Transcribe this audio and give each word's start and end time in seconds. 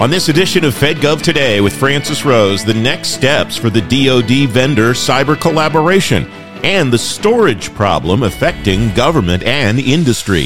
On 0.00 0.10
this 0.10 0.28
edition 0.28 0.64
of 0.64 0.74
FedGov 0.74 1.22
Today 1.22 1.60
with 1.60 1.76
Francis 1.76 2.24
Rose, 2.24 2.64
the 2.64 2.72
next 2.72 3.08
steps 3.08 3.56
for 3.56 3.68
the 3.68 3.80
DoD 3.80 4.48
vendor 4.48 4.92
cyber 4.92 5.38
collaboration 5.38 6.24
and 6.62 6.92
the 6.92 6.98
storage 6.98 7.74
problem 7.74 8.22
affecting 8.22 8.94
government 8.94 9.42
and 9.42 9.80
industry. 9.80 10.44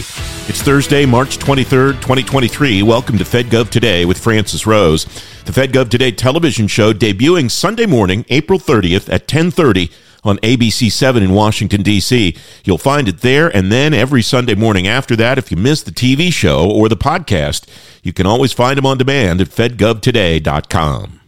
It's 0.48 0.62
Thursday, 0.62 1.04
March 1.04 1.36
23rd, 1.36 1.96
2023. 1.96 2.82
Welcome 2.82 3.18
to 3.18 3.24
FedGov 3.24 3.68
Today 3.68 4.06
with 4.06 4.18
Francis 4.18 4.66
Rose. 4.66 5.04
The 5.44 5.52
FedGov 5.52 5.90
Today 5.90 6.12
television 6.12 6.66
show 6.66 6.94
debuting 6.94 7.50
Sunday 7.50 7.84
morning, 7.84 8.24
April 8.30 8.58
30th 8.58 9.12
at 9.12 9.30
1030 9.30 9.90
on 10.24 10.38
ABC 10.38 10.90
7 10.90 11.22
in 11.22 11.32
Washington, 11.32 11.82
D.C. 11.82 12.36
You'll 12.64 12.78
find 12.78 13.08
it 13.08 13.20
there, 13.20 13.54
and 13.54 13.72
then 13.72 13.92
every 13.94 14.22
Sunday 14.22 14.54
morning 14.54 14.86
after 14.86 15.16
that, 15.16 15.38
if 15.38 15.50
you 15.50 15.56
miss 15.56 15.82
the 15.82 15.90
TV 15.90 16.32
show 16.32 16.70
or 16.70 16.88
the 16.88 16.96
podcast, 16.96 17.66
you 18.02 18.12
can 18.12 18.26
always 18.26 18.52
find 18.52 18.78
them 18.78 18.86
on 18.86 18.98
demand 18.98 19.40
at 19.40 19.48
fedgovtoday.com. 19.48 21.20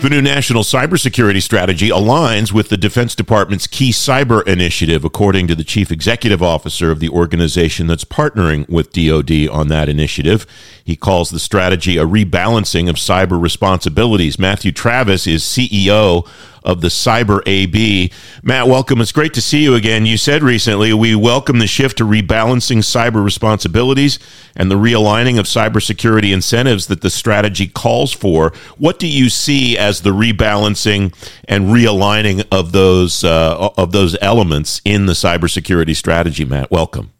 The 0.00 0.10
new 0.10 0.22
national 0.22 0.62
cybersecurity 0.62 1.42
strategy 1.42 1.88
aligns 1.88 2.52
with 2.52 2.68
the 2.68 2.76
Defense 2.76 3.16
Department's 3.16 3.66
key 3.66 3.90
cyber 3.90 4.46
initiative, 4.46 5.04
according 5.04 5.48
to 5.48 5.56
the 5.56 5.64
chief 5.64 5.90
executive 5.90 6.40
officer 6.40 6.92
of 6.92 7.00
the 7.00 7.08
organization 7.08 7.88
that's 7.88 8.04
partnering 8.04 8.68
with 8.68 8.92
DoD 8.92 9.48
on 9.48 9.66
that 9.68 9.88
initiative. 9.88 10.46
He 10.84 10.94
calls 10.94 11.30
the 11.30 11.40
strategy 11.40 11.98
a 11.98 12.06
rebalancing 12.06 12.88
of 12.88 12.94
cyber 12.94 13.42
responsibilities. 13.42 14.38
Matthew 14.38 14.70
Travis 14.70 15.26
is 15.26 15.42
CEO 15.42 16.28
of 16.68 16.82
the 16.82 16.88
Cyber 16.88 17.40
AB. 17.46 18.12
Matt, 18.42 18.68
welcome. 18.68 19.00
It's 19.00 19.10
great 19.10 19.32
to 19.34 19.40
see 19.40 19.62
you 19.62 19.74
again. 19.74 20.04
You 20.04 20.18
said 20.18 20.42
recently 20.42 20.92
we 20.92 21.14
welcome 21.16 21.58
the 21.58 21.66
shift 21.66 21.96
to 21.98 22.04
rebalancing 22.04 22.78
cyber 22.78 23.24
responsibilities 23.24 24.18
and 24.54 24.70
the 24.70 24.74
realigning 24.74 25.38
of 25.38 25.46
cybersecurity 25.46 26.30
incentives 26.30 26.86
that 26.88 27.00
the 27.00 27.08
strategy 27.08 27.66
calls 27.66 28.12
for. 28.12 28.52
What 28.76 28.98
do 28.98 29.08
you 29.08 29.30
see 29.30 29.78
as 29.78 30.02
the 30.02 30.10
rebalancing 30.10 31.14
and 31.48 31.68
realigning 31.68 32.46
of 32.52 32.72
those 32.72 33.24
uh, 33.24 33.70
of 33.78 33.92
those 33.92 34.16
elements 34.20 34.82
in 34.84 35.06
the 35.06 35.14
cybersecurity 35.14 35.96
strategy, 35.96 36.44
Matt? 36.44 36.70
Welcome. 36.70 37.12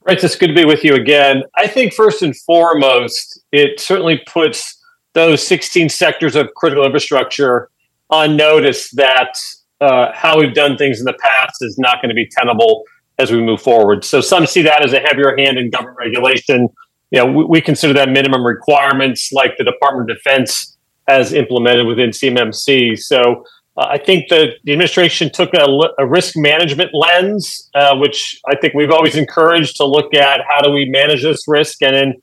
Right, 0.00 0.22
it's 0.22 0.36
good 0.36 0.48
to 0.48 0.54
be 0.54 0.64
with 0.64 0.82
you 0.82 0.94
again. 0.94 1.42
I 1.56 1.66
think 1.66 1.92
first 1.92 2.22
and 2.22 2.34
foremost, 2.34 3.40
it 3.52 3.80
certainly 3.80 4.22
puts 4.26 4.80
those 5.14 5.44
16 5.46 5.88
sectors 5.88 6.36
of 6.36 6.54
critical 6.54 6.84
infrastructure 6.84 7.70
on 8.10 8.36
notice 8.36 8.90
that 8.92 9.34
uh, 9.80 10.12
how 10.12 10.38
we've 10.38 10.54
done 10.54 10.76
things 10.76 10.98
in 10.98 11.04
the 11.04 11.16
past 11.20 11.56
is 11.60 11.76
not 11.78 12.00
going 12.00 12.08
to 12.08 12.14
be 12.14 12.28
tenable 12.28 12.84
as 13.18 13.32
we 13.32 13.40
move 13.40 13.60
forward. 13.60 14.04
So 14.04 14.20
some 14.20 14.46
see 14.46 14.62
that 14.62 14.84
as 14.84 14.92
a 14.92 15.00
heavier 15.00 15.36
hand 15.36 15.58
in 15.58 15.70
government 15.70 15.98
regulation. 15.98 16.68
You 17.10 17.18
know, 17.18 17.26
we, 17.26 17.44
we 17.44 17.60
consider 17.60 17.92
that 17.94 18.10
minimum 18.10 18.44
requirements 18.44 19.32
like 19.32 19.56
the 19.56 19.64
Department 19.64 20.10
of 20.10 20.16
Defense 20.16 20.76
has 21.08 21.32
implemented 21.32 21.86
within 21.86 22.10
CMMC. 22.10 22.98
So 22.98 23.44
uh, 23.76 23.86
I 23.90 23.98
think 23.98 24.28
the, 24.28 24.48
the 24.64 24.72
administration 24.72 25.30
took 25.30 25.52
a, 25.54 25.66
a 25.98 26.06
risk 26.06 26.34
management 26.36 26.90
lens, 26.92 27.70
uh, 27.74 27.96
which 27.96 28.40
I 28.46 28.56
think 28.56 28.74
we've 28.74 28.90
always 28.90 29.16
encouraged 29.16 29.76
to 29.76 29.84
look 29.84 30.14
at 30.14 30.40
how 30.48 30.62
do 30.62 30.70
we 30.70 30.88
manage 30.88 31.22
this 31.22 31.44
risk, 31.46 31.82
and 31.82 31.94
then 31.94 32.14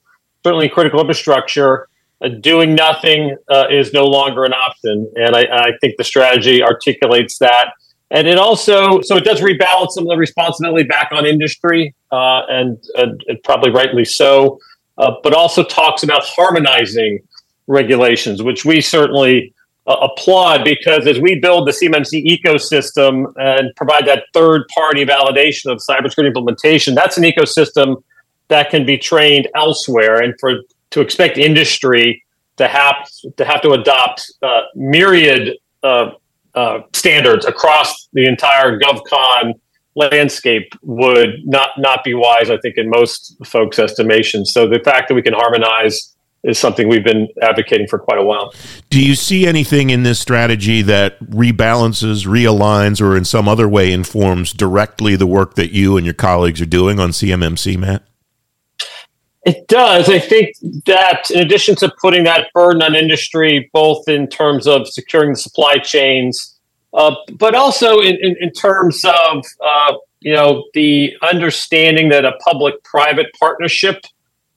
certainly 0.43 0.67
critical 0.67 0.99
infrastructure 0.99 1.87
doing 2.29 2.75
nothing 2.75 3.35
uh, 3.49 3.65
is 3.69 3.93
no 3.93 4.05
longer 4.05 4.43
an 4.43 4.53
option. 4.53 5.11
And 5.15 5.35
I, 5.35 5.41
I, 5.41 5.71
think 5.81 5.95
the 5.97 6.03
strategy 6.03 6.63
articulates 6.63 7.37
that. 7.39 7.73
And 8.11 8.27
it 8.27 8.37
also, 8.37 9.01
so 9.01 9.17
it 9.17 9.23
does 9.23 9.41
rebalance 9.41 9.91
some 9.91 10.03
of 10.03 10.09
the 10.09 10.17
responsibility 10.17 10.83
back 10.83 11.09
on 11.11 11.25
industry, 11.25 11.95
uh, 12.11 12.43
and, 12.47 12.77
and, 12.95 13.23
and, 13.27 13.41
probably 13.43 13.71
rightly 13.71 14.05
so, 14.05 14.59
uh, 14.97 15.15
but 15.23 15.33
also 15.33 15.63
talks 15.63 16.03
about 16.03 16.23
harmonizing 16.23 17.19
regulations, 17.67 18.43
which 18.43 18.63
we 18.65 18.81
certainly 18.81 19.53
uh, 19.87 19.95
applaud 20.01 20.63
because 20.63 21.07
as 21.07 21.19
we 21.19 21.39
build 21.39 21.67
the 21.67 21.71
CMMC 21.71 22.25
ecosystem 22.25 23.33
and 23.35 23.75
provide 23.75 24.05
that 24.05 24.25
third 24.33 24.67
party 24.73 25.05
validation 25.05 25.71
of 25.71 25.79
cybersecurity 25.79 26.27
implementation, 26.27 26.95
that's 26.95 27.17
an 27.17 27.23
ecosystem 27.23 28.01
that 28.49 28.69
can 28.69 28.85
be 28.85 28.97
trained 28.97 29.47
elsewhere. 29.55 30.21
And 30.21 30.35
for 30.39 30.53
to 30.93 31.01
expect 31.01 31.37
industry 31.39 32.23
to 32.57 32.67
have 32.67 33.09
to 33.35 33.45
have 33.45 33.61
to 33.61 33.71
adopt 33.71 34.31
uh, 34.43 34.61
myriad 34.75 35.57
uh, 35.81 36.11
uh, 36.53 36.79
standards 36.93 37.45
across 37.45 38.09
the 38.13 38.27
entire 38.27 38.79
GovCon 38.79 39.53
landscape 39.95 40.71
would 40.83 41.45
not 41.45 41.71
not 41.77 42.03
be 42.03 42.13
wise. 42.13 42.51
I 42.51 42.57
think 42.57 42.77
in 42.77 42.89
most 42.89 43.35
folks' 43.43 43.79
estimations. 43.79 44.53
So 44.53 44.67
the 44.67 44.79
fact 44.79 45.07
that 45.07 45.15
we 45.15 45.23
can 45.23 45.33
harmonize 45.33 46.15
is 46.43 46.59
something 46.59 46.87
we've 46.87 47.05
been 47.05 47.27
advocating 47.41 47.87
for 47.87 47.97
quite 47.97 48.19
a 48.19 48.23
while. 48.23 48.53
Do 48.89 49.03
you 49.03 49.15
see 49.15 49.47
anything 49.47 49.89
in 49.89 50.03
this 50.03 50.19
strategy 50.19 50.81
that 50.83 51.19
rebalances, 51.21 52.27
realigns, 52.27 53.01
or 53.01 53.15
in 53.17 53.23
some 53.23 53.47
other 53.47 53.67
way 53.67 53.91
informs 53.91 54.51
directly 54.51 55.15
the 55.15 55.25
work 55.25 55.55
that 55.55 55.71
you 55.71 55.95
and 55.95 56.05
your 56.05 56.13
colleagues 56.13 56.61
are 56.61 56.67
doing 56.67 56.99
on 56.99 57.11
CMMC, 57.11 57.77
Matt? 57.77 58.03
It 59.45 59.67
does. 59.67 60.09
I 60.09 60.19
think 60.19 60.55
that 60.85 61.29
in 61.29 61.41
addition 61.41 61.75
to 61.77 61.91
putting 62.01 62.23
that 62.23 62.47
burden 62.53 62.81
on 62.81 62.95
industry, 62.95 63.69
both 63.73 64.07
in 64.07 64.27
terms 64.27 64.67
of 64.67 64.87
securing 64.87 65.31
the 65.31 65.37
supply 65.37 65.77
chains, 65.79 66.57
uh, 66.93 67.15
but 67.37 67.53
also 67.53 67.99
in, 67.99 68.15
in, 68.21 68.35
in 68.39 68.51
terms 68.51 69.03
of 69.03 69.43
uh, 69.63 69.93
you 70.21 70.33
know 70.33 70.63
the 70.73 71.13
understanding 71.21 72.07
that 72.09 72.23
a 72.23 72.33
public-private 72.47 73.27
partnership 73.37 74.05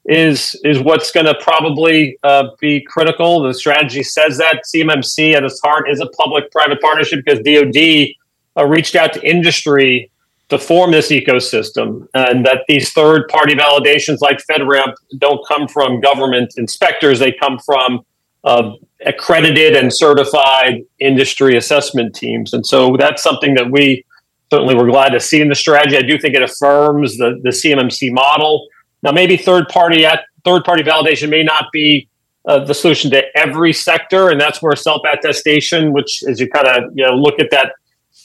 is 0.04 0.54
is 0.62 0.78
what's 0.78 1.10
going 1.10 1.26
to 1.26 1.34
probably 1.42 2.16
uh, 2.22 2.44
be 2.60 2.80
critical. 2.80 3.42
The 3.42 3.54
strategy 3.54 4.04
says 4.04 4.38
that 4.38 4.62
CMMC 4.72 5.34
at 5.34 5.42
its 5.42 5.60
heart 5.60 5.90
is 5.90 6.00
a 6.00 6.06
public-private 6.06 6.80
partnership 6.80 7.24
because 7.24 7.40
DoD 7.40 8.10
uh, 8.56 8.66
reached 8.66 8.94
out 8.94 9.12
to 9.14 9.28
industry 9.28 10.12
to 10.48 10.58
form 10.58 10.92
this 10.92 11.10
ecosystem 11.10 12.06
and 12.14 12.46
that 12.46 12.64
these 12.68 12.92
third 12.92 13.28
party 13.28 13.54
validations 13.54 14.18
like 14.20 14.38
FedRAMP 14.48 14.94
don't 15.18 15.40
come 15.48 15.66
from 15.66 16.00
government 16.00 16.54
inspectors, 16.56 17.18
they 17.18 17.32
come 17.32 17.58
from 17.58 18.04
uh, 18.44 18.70
accredited 19.04 19.74
and 19.74 19.92
certified 19.92 20.82
industry 21.00 21.56
assessment 21.56 22.14
teams. 22.14 22.52
And 22.52 22.64
so 22.64 22.96
that's 22.96 23.22
something 23.22 23.54
that 23.54 23.70
we 23.70 24.04
certainly 24.50 24.76
were 24.76 24.86
glad 24.86 25.10
to 25.10 25.20
see 25.20 25.40
in 25.40 25.48
the 25.48 25.54
strategy. 25.56 25.96
I 25.96 26.02
do 26.02 26.16
think 26.16 26.34
it 26.34 26.42
affirms 26.42 27.16
the, 27.16 27.40
the 27.42 27.50
CMMC 27.50 28.12
model. 28.12 28.68
Now, 29.02 29.10
maybe 29.10 29.36
third 29.36 29.68
party 29.68 30.06
third 30.44 30.64
party 30.64 30.84
validation 30.84 31.28
may 31.28 31.42
not 31.42 31.66
be 31.72 32.08
uh, 32.46 32.64
the 32.64 32.74
solution 32.74 33.10
to 33.10 33.24
every 33.36 33.72
sector, 33.72 34.30
and 34.30 34.40
that's 34.40 34.62
where 34.62 34.76
self 34.76 35.02
attestation, 35.12 35.92
which 35.92 36.22
as 36.28 36.40
you 36.40 36.48
kind 36.48 36.68
of 36.68 36.84
you 36.94 37.04
know 37.04 37.14
look 37.14 37.40
at 37.40 37.50
that 37.50 37.72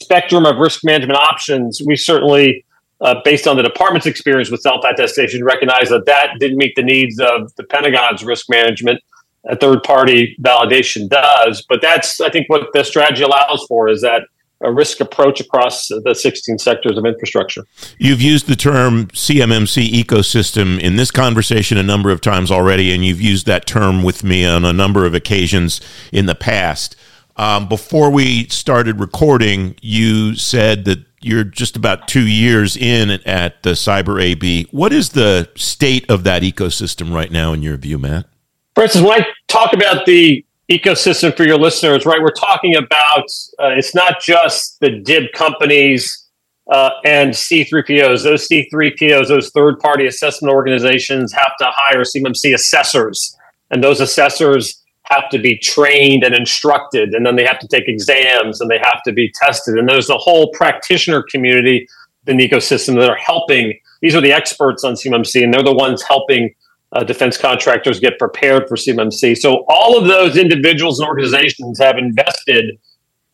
spectrum 0.00 0.46
of 0.46 0.56
risk 0.56 0.84
management 0.84 1.18
options, 1.18 1.80
we 1.84 1.96
certainly, 1.96 2.64
uh, 3.00 3.16
based 3.24 3.46
on 3.46 3.56
the 3.56 3.62
department's 3.62 4.06
experience 4.06 4.50
with 4.50 4.60
self 4.60 4.84
attestation, 4.84 5.44
recognize 5.44 5.88
that 5.88 6.06
that 6.06 6.38
didn't 6.38 6.58
meet 6.58 6.74
the 6.76 6.82
needs 6.82 7.18
of 7.20 7.54
the 7.56 7.64
Pentagon's 7.64 8.24
risk 8.24 8.46
management. 8.48 9.00
A 9.48 9.56
third 9.56 9.82
party 9.82 10.36
validation 10.40 11.08
does, 11.08 11.66
but 11.68 11.82
that's 11.82 12.20
I 12.20 12.30
think 12.30 12.48
what 12.48 12.68
the 12.72 12.84
strategy 12.84 13.22
allows 13.22 13.64
for 13.68 13.88
is 13.88 14.00
that 14.02 14.22
a 14.62 14.72
risk 14.72 15.00
approach 15.00 15.40
across 15.40 15.88
the 15.88 16.14
16 16.14 16.58
sectors 16.58 16.96
of 16.96 17.04
infrastructure. 17.04 17.64
You've 17.98 18.22
used 18.22 18.46
the 18.46 18.56
term 18.56 19.08
CMMC 19.08 19.88
ecosystem 19.88 20.78
in 20.78 20.96
this 20.96 21.10
conversation 21.10 21.78
a 21.78 21.82
number 21.82 22.10
of 22.10 22.20
times 22.20 22.50
already, 22.50 22.94
and 22.94 23.04
you've 23.04 23.20
used 23.20 23.46
that 23.46 23.66
term 23.66 24.02
with 24.02 24.22
me 24.22 24.44
on 24.44 24.64
a 24.64 24.72
number 24.72 25.04
of 25.04 25.14
occasions 25.14 25.80
in 26.12 26.26
the 26.26 26.34
past. 26.34 26.94
Um, 27.36 27.68
before 27.68 28.10
we 28.10 28.46
started 28.48 29.00
recording, 29.00 29.76
you 29.80 30.34
said 30.36 30.84
that 30.84 31.04
you're 31.22 31.44
just 31.44 31.76
about 31.76 32.08
two 32.08 32.26
years 32.26 32.76
in 32.76 33.10
at 33.10 33.62
the 33.62 33.70
Cyber 33.70 34.22
AB. 34.22 34.68
What 34.70 34.92
is 34.92 35.10
the 35.10 35.48
state 35.54 36.08
of 36.10 36.24
that 36.24 36.42
ecosystem 36.42 37.14
right 37.14 37.30
now, 37.30 37.52
in 37.52 37.62
your 37.62 37.76
view, 37.76 37.98
Matt? 37.98 38.26
For 38.74 38.84
instance, 38.84 39.06
when 39.06 39.22
I 39.22 39.26
talk 39.48 39.72
about 39.72 40.04
the 40.06 40.44
ecosystem 40.70 41.36
for 41.36 41.44
your 41.44 41.58
listeners, 41.58 42.04
right, 42.04 42.20
we're 42.20 42.30
talking 42.30 42.76
about 42.76 43.24
uh, 43.58 43.68
it's 43.68 43.94
not 43.94 44.20
just 44.20 44.78
the 44.80 44.90
DIB 44.90 45.32
companies 45.32 46.28
uh, 46.70 46.90
and 47.04 47.32
C3POs. 47.32 48.24
Those 48.24 48.48
C3POs, 48.48 49.28
those 49.28 49.50
third 49.50 49.78
party 49.78 50.06
assessment 50.06 50.52
organizations, 50.52 51.32
have 51.32 51.56
to 51.58 51.66
hire 51.70 52.02
CMMC 52.02 52.54
assessors. 52.54 53.36
And 53.70 53.82
those 53.82 54.00
assessors 54.00 54.81
have 55.12 55.28
to 55.30 55.38
be 55.38 55.58
trained 55.58 56.24
and 56.24 56.34
instructed, 56.34 57.14
and 57.14 57.24
then 57.26 57.36
they 57.36 57.44
have 57.44 57.58
to 57.60 57.68
take 57.68 57.88
exams 57.88 58.60
and 58.60 58.70
they 58.70 58.78
have 58.78 59.02
to 59.04 59.12
be 59.12 59.32
tested. 59.42 59.76
And 59.76 59.88
there's 59.88 60.10
a 60.10 60.18
whole 60.18 60.50
practitioner 60.52 61.22
community 61.30 61.86
the 62.24 62.32
ecosystem 62.32 62.94
that 62.98 63.10
are 63.10 63.16
helping. 63.16 63.78
These 64.00 64.14
are 64.14 64.20
the 64.20 64.32
experts 64.32 64.84
on 64.84 64.94
CMMC, 64.94 65.42
and 65.42 65.52
they're 65.52 65.62
the 65.62 65.72
ones 65.72 66.02
helping 66.02 66.54
uh, 66.92 67.04
defense 67.04 67.36
contractors 67.36 68.00
get 68.00 68.18
prepared 68.18 68.68
for 68.68 68.76
CMMC. 68.76 69.36
So 69.38 69.64
all 69.68 69.98
of 69.98 70.06
those 70.06 70.36
individuals 70.36 71.00
and 71.00 71.08
organizations 71.08 71.78
have 71.78 71.96
invested 71.96 72.78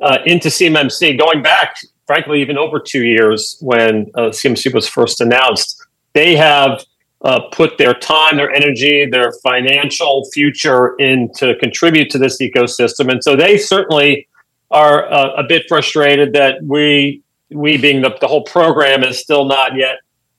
uh, 0.01 0.19
into 0.27 0.49
CMMC 0.49 1.19
going 1.19 1.43
back, 1.43 1.77
frankly, 2.07 2.41
even 2.41 2.57
over 2.57 2.79
two 2.79 3.05
years 3.05 3.57
when 3.61 4.11
uh, 4.15 4.31
CMMC 4.31 4.73
was 4.73 4.89
first 4.89 5.21
announced. 5.21 5.85
They 6.15 6.37
have 6.37 6.85
uh, 7.23 7.41
put 7.53 7.79
their 7.79 7.95
time, 7.95 8.37
their 8.37 8.51
energy, 8.51 9.07
their 9.07 9.33
financial 9.43 10.29
future 10.33 10.95
in 10.97 11.31
to 11.35 11.57
contribute 11.57 12.11
to 12.11 12.19
this 12.19 12.41
ecosystem. 12.41 13.11
And 13.11 13.23
so 13.23 13.35
they 13.35 13.59
certainly 13.59 14.29
are 14.71 15.11
uh, 15.13 15.35
a 15.35 15.43
bit 15.43 15.65
frustrated 15.69 16.33
that 16.35 16.63
we, 16.63 17.23
we 17.51 17.77
being 17.77 18.03
the, 18.03 18.17
the 18.21 18.29
whole 18.29 18.45
program 18.45 19.03
is 19.03 19.19
still 19.19 19.47
not 19.47 19.77
yet 19.77 19.97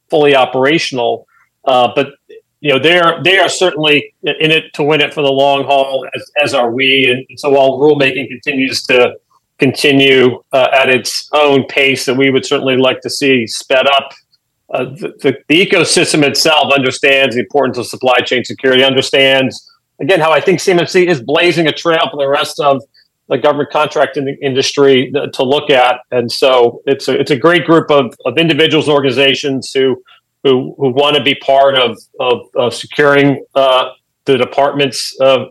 fully 0.10 0.36
operational. 0.36 1.28
Uh, 1.66 1.92
but 1.94 2.14
you 2.62 2.74
know 2.74 2.80
they 2.80 3.00
are 3.00 3.24
they 3.24 3.38
are 3.40 3.48
certainly 3.48 4.14
in 4.24 4.52
it 4.52 4.74
to 4.74 4.84
win 4.84 5.02
it 5.02 5.14
for 5.14 5.22
the 5.22 5.32
long 5.32 5.64
haul, 5.64 6.06
as, 6.14 6.32
as 6.42 6.54
are 6.54 6.72
we. 6.72 7.06
And 7.10 7.40
so 7.40 7.50
while 7.50 7.80
rulemaking 7.80 8.28
continues 8.28 8.84
to 8.84 9.16
continue 9.60 10.42
uh, 10.52 10.68
at 10.74 10.90
its 10.90 11.30
own 11.34 11.66
pace, 11.66 12.06
that 12.06 12.16
we 12.16 12.30
would 12.30 12.46
certainly 12.46 12.78
like 12.78 13.02
to 13.02 13.10
see 13.10 13.48
sped 13.48 13.88
up 13.88 14.14
uh, 14.72 14.86
the, 14.86 15.36
the, 15.48 15.66
ecosystem 15.66 16.24
itself 16.24 16.72
understands 16.74 17.36
the 17.36 17.42
importance 17.42 17.78
of 17.78 17.88
supply 17.88 18.18
chain 18.20 18.44
security, 18.44 18.84
understands, 18.84 19.68
again, 20.00 20.20
how 20.20 20.32
I 20.32 20.42
think 20.42 20.60
CMMC 20.60 21.08
is 21.08 21.22
blazing 21.22 21.68
a 21.68 21.72
trail 21.72 22.08
for 22.12 22.18
the 22.18 22.28
rest 22.28 22.60
of 22.60 22.82
the 23.30 23.38
government 23.38 23.70
contracting 23.72 24.28
industry 24.42 25.12
to 25.12 25.44
look 25.44 25.70
at. 25.70 26.02
And 26.12 26.32
so 26.32 26.82
it's 26.86 27.08
a, 27.08 27.20
it's 27.20 27.32
a 27.32 27.38
great 27.38 27.66
group 27.66 27.90
of, 27.90 28.14
of 28.26 28.38
individuals, 28.38 28.90
organizations 28.90 29.72
who, 29.74 30.02
who, 30.44 30.76
who 30.78 30.90
want 30.90 31.16
to 31.16 31.24
be 31.24 31.36
part 31.36 31.76
of, 31.76 31.98
of, 32.20 32.42
of 32.56 32.74
securing 32.74 33.44
uh, 33.56 33.92
the 34.26 34.38
department's 34.38 35.16
uh, 35.20 35.46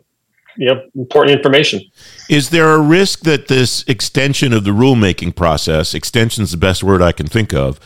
you 0.56 0.66
know, 0.66 0.82
important 0.96 1.36
information. 1.36 1.80
Is 2.28 2.50
there 2.50 2.70
a 2.70 2.80
risk 2.80 3.20
that 3.20 3.46
this 3.46 3.84
extension 3.86 4.52
of 4.52 4.64
the 4.64 4.72
rulemaking 4.72 5.36
process, 5.36 5.94
extension 5.94 6.42
is 6.42 6.50
the 6.50 6.56
best 6.56 6.82
word 6.82 7.00
I 7.00 7.12
can 7.12 7.26
think 7.26 7.54
of, 7.54 7.78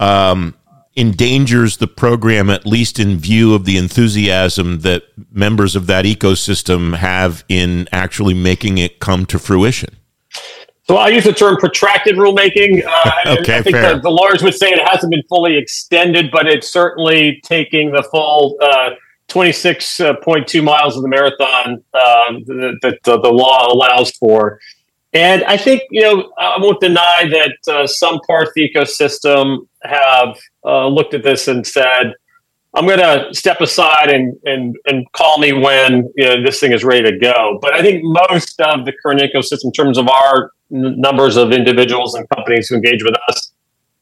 um, 0.00 0.54
endangers 0.96 1.78
the 1.78 1.86
program, 1.86 2.50
at 2.50 2.66
least 2.66 2.98
in 2.98 3.16
view 3.16 3.54
of 3.54 3.64
the 3.64 3.76
enthusiasm 3.76 4.80
that 4.80 5.04
members 5.32 5.74
of 5.74 5.86
that 5.86 6.04
ecosystem 6.04 6.96
have 6.96 7.44
in 7.48 7.88
actually 7.92 8.34
making 8.34 8.78
it 8.78 9.00
come 9.00 9.26
to 9.26 9.38
fruition? 9.38 9.96
So 10.86 10.96
I 10.96 11.08
use 11.08 11.24
the 11.24 11.32
term 11.32 11.56
protracted 11.56 12.16
rulemaking. 12.16 12.84
Uh, 12.84 13.36
okay, 13.40 13.56
I 13.58 13.62
think 13.62 13.76
the, 13.76 14.00
the, 14.02 14.10
lawyers 14.10 14.42
would 14.42 14.54
say 14.54 14.68
it 14.68 14.86
hasn't 14.86 15.10
been 15.10 15.22
fully 15.28 15.56
extended, 15.56 16.30
but 16.30 16.46
it's 16.46 16.70
certainly 16.70 17.40
taking 17.42 17.90
the 17.90 18.02
full 18.02 18.56
uh, 18.62 18.90
26.2 19.28 20.62
miles 20.62 20.96
of 20.96 21.02
the 21.02 21.08
marathon 21.08 21.82
um, 21.94 22.44
that, 22.44 22.98
the, 23.04 23.18
the, 23.18 23.30
law 23.30 23.72
allows 23.72 24.10
for. 24.12 24.60
And 25.14 25.44
I 25.44 25.56
think, 25.56 25.82
you 25.92 26.02
know, 26.02 26.32
I 26.36 26.58
won't 26.58 26.80
deny 26.80 27.30
that 27.30 27.72
uh, 27.72 27.86
some 27.86 28.18
parts 28.26 28.48
of 28.48 28.54
the 28.56 28.68
ecosystem 28.68 29.68
have 29.84 30.36
uh, 30.64 30.88
looked 30.88 31.14
at 31.14 31.22
this 31.22 31.46
and 31.46 31.64
said, 31.64 32.14
I'm 32.74 32.86
going 32.86 32.98
to 32.98 33.32
step 33.32 33.60
aside 33.60 34.10
and, 34.10 34.36
and, 34.44 34.74
and 34.86 35.10
call 35.12 35.38
me 35.38 35.52
when 35.52 36.10
you 36.16 36.24
know, 36.24 36.42
this 36.42 36.58
thing 36.58 36.72
is 36.72 36.82
ready 36.82 37.08
to 37.08 37.16
go. 37.16 37.60
But 37.62 37.74
I 37.74 37.82
think 37.82 38.02
most 38.02 38.60
of 38.60 38.84
the 38.84 38.92
current 39.00 39.20
ecosystem, 39.20 39.66
in 39.66 39.72
terms 39.72 39.96
of 39.96 40.08
our 40.08 40.50
n- 40.72 41.00
numbers 41.00 41.36
of 41.36 41.52
individuals 41.52 42.16
and 42.16 42.28
companies 42.30 42.68
who 42.68 42.74
engage 42.74 43.04
with 43.04 43.14
us, 43.28 43.52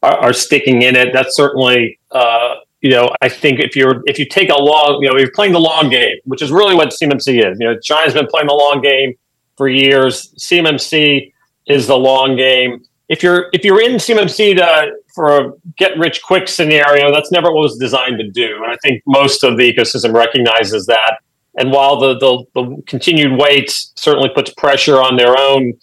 are, 0.02 0.16
are 0.16 0.32
sticking 0.32 0.80
in 0.80 0.96
it. 0.96 1.12
That's 1.12 1.36
certainly, 1.36 2.00
uh, 2.12 2.54
you 2.80 2.88
know, 2.88 3.14
I 3.20 3.28
think 3.28 3.60
if 3.60 3.76
you're 3.76 4.02
if 4.06 4.18
you 4.18 4.24
take 4.24 4.48
a 4.48 4.56
long, 4.56 5.00
you 5.02 5.10
know, 5.10 5.18
you're 5.18 5.30
playing 5.30 5.52
the 5.52 5.60
long 5.60 5.90
game, 5.90 6.16
which 6.24 6.40
is 6.40 6.50
really 6.50 6.74
what 6.74 6.88
CMMC 6.88 7.52
is. 7.52 7.58
You 7.60 7.68
know, 7.68 7.78
China's 7.78 8.14
been 8.14 8.26
playing 8.26 8.48
the 8.48 8.54
long 8.54 8.80
game 8.80 9.14
for 9.56 9.68
years. 9.68 10.34
CMMC 10.38 11.32
is 11.66 11.86
the 11.86 11.96
long 11.96 12.36
game. 12.36 12.84
If 13.08 13.22
you're 13.22 13.48
if 13.52 13.64
you're 13.64 13.80
in 13.80 13.96
CMMC 13.96 14.56
to 14.56 14.92
for 15.14 15.38
a 15.38 15.52
get 15.76 15.98
rich 15.98 16.22
quick 16.22 16.48
scenario, 16.48 17.12
that's 17.12 17.30
never 17.30 17.52
what 17.52 17.62
was 17.62 17.78
designed 17.78 18.18
to 18.18 18.30
do. 18.30 18.56
And 18.62 18.72
I 18.72 18.76
think 18.82 19.02
most 19.06 19.44
of 19.44 19.56
the 19.56 19.72
ecosystem 19.72 20.14
recognizes 20.14 20.86
that. 20.86 21.18
And 21.56 21.70
while 21.70 21.98
the 21.98 22.18
the, 22.18 22.44
the 22.54 22.82
continued 22.86 23.38
wait 23.38 23.70
certainly 23.96 24.30
puts 24.30 24.52
pressure 24.54 24.96
on 25.02 25.16
their 25.16 25.38
own, 25.38 25.74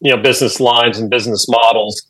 you 0.00 0.14
know, 0.14 0.22
business 0.22 0.60
lines 0.60 0.98
and 0.98 1.10
business 1.10 1.46
models, 1.48 2.08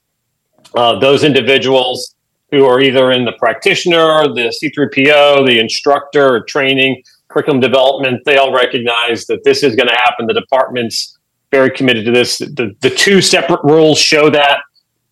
uh, 0.77 0.99
those 0.99 1.25
individuals 1.25 2.15
who 2.51 2.65
are 2.65 2.81
either 2.81 3.11
in 3.11 3.25
the 3.25 3.33
practitioner, 3.33 4.23
the 4.29 4.53
C3PO, 4.63 5.47
the 5.47 5.59
instructor, 5.59 6.37
or 6.37 6.41
training, 6.45 7.03
curriculum 7.39 7.61
development, 7.61 8.23
they 8.25 8.37
all 8.37 8.53
recognize 8.53 9.27
that 9.27 9.45
this 9.45 9.63
is 9.63 9.77
going 9.77 9.89
to 9.89 9.95
happen. 9.95 10.27
The 10.27 10.35
department's 10.35 11.17
very 11.51 11.71
committed 11.71 12.05
to 12.07 12.13
this. 12.13 12.39
The, 12.39 12.75
the 12.81 12.91
two 12.91 13.23
separate 13.23 13.61
rules 13.63 13.99
show 13.99 14.29
that. 14.31 14.61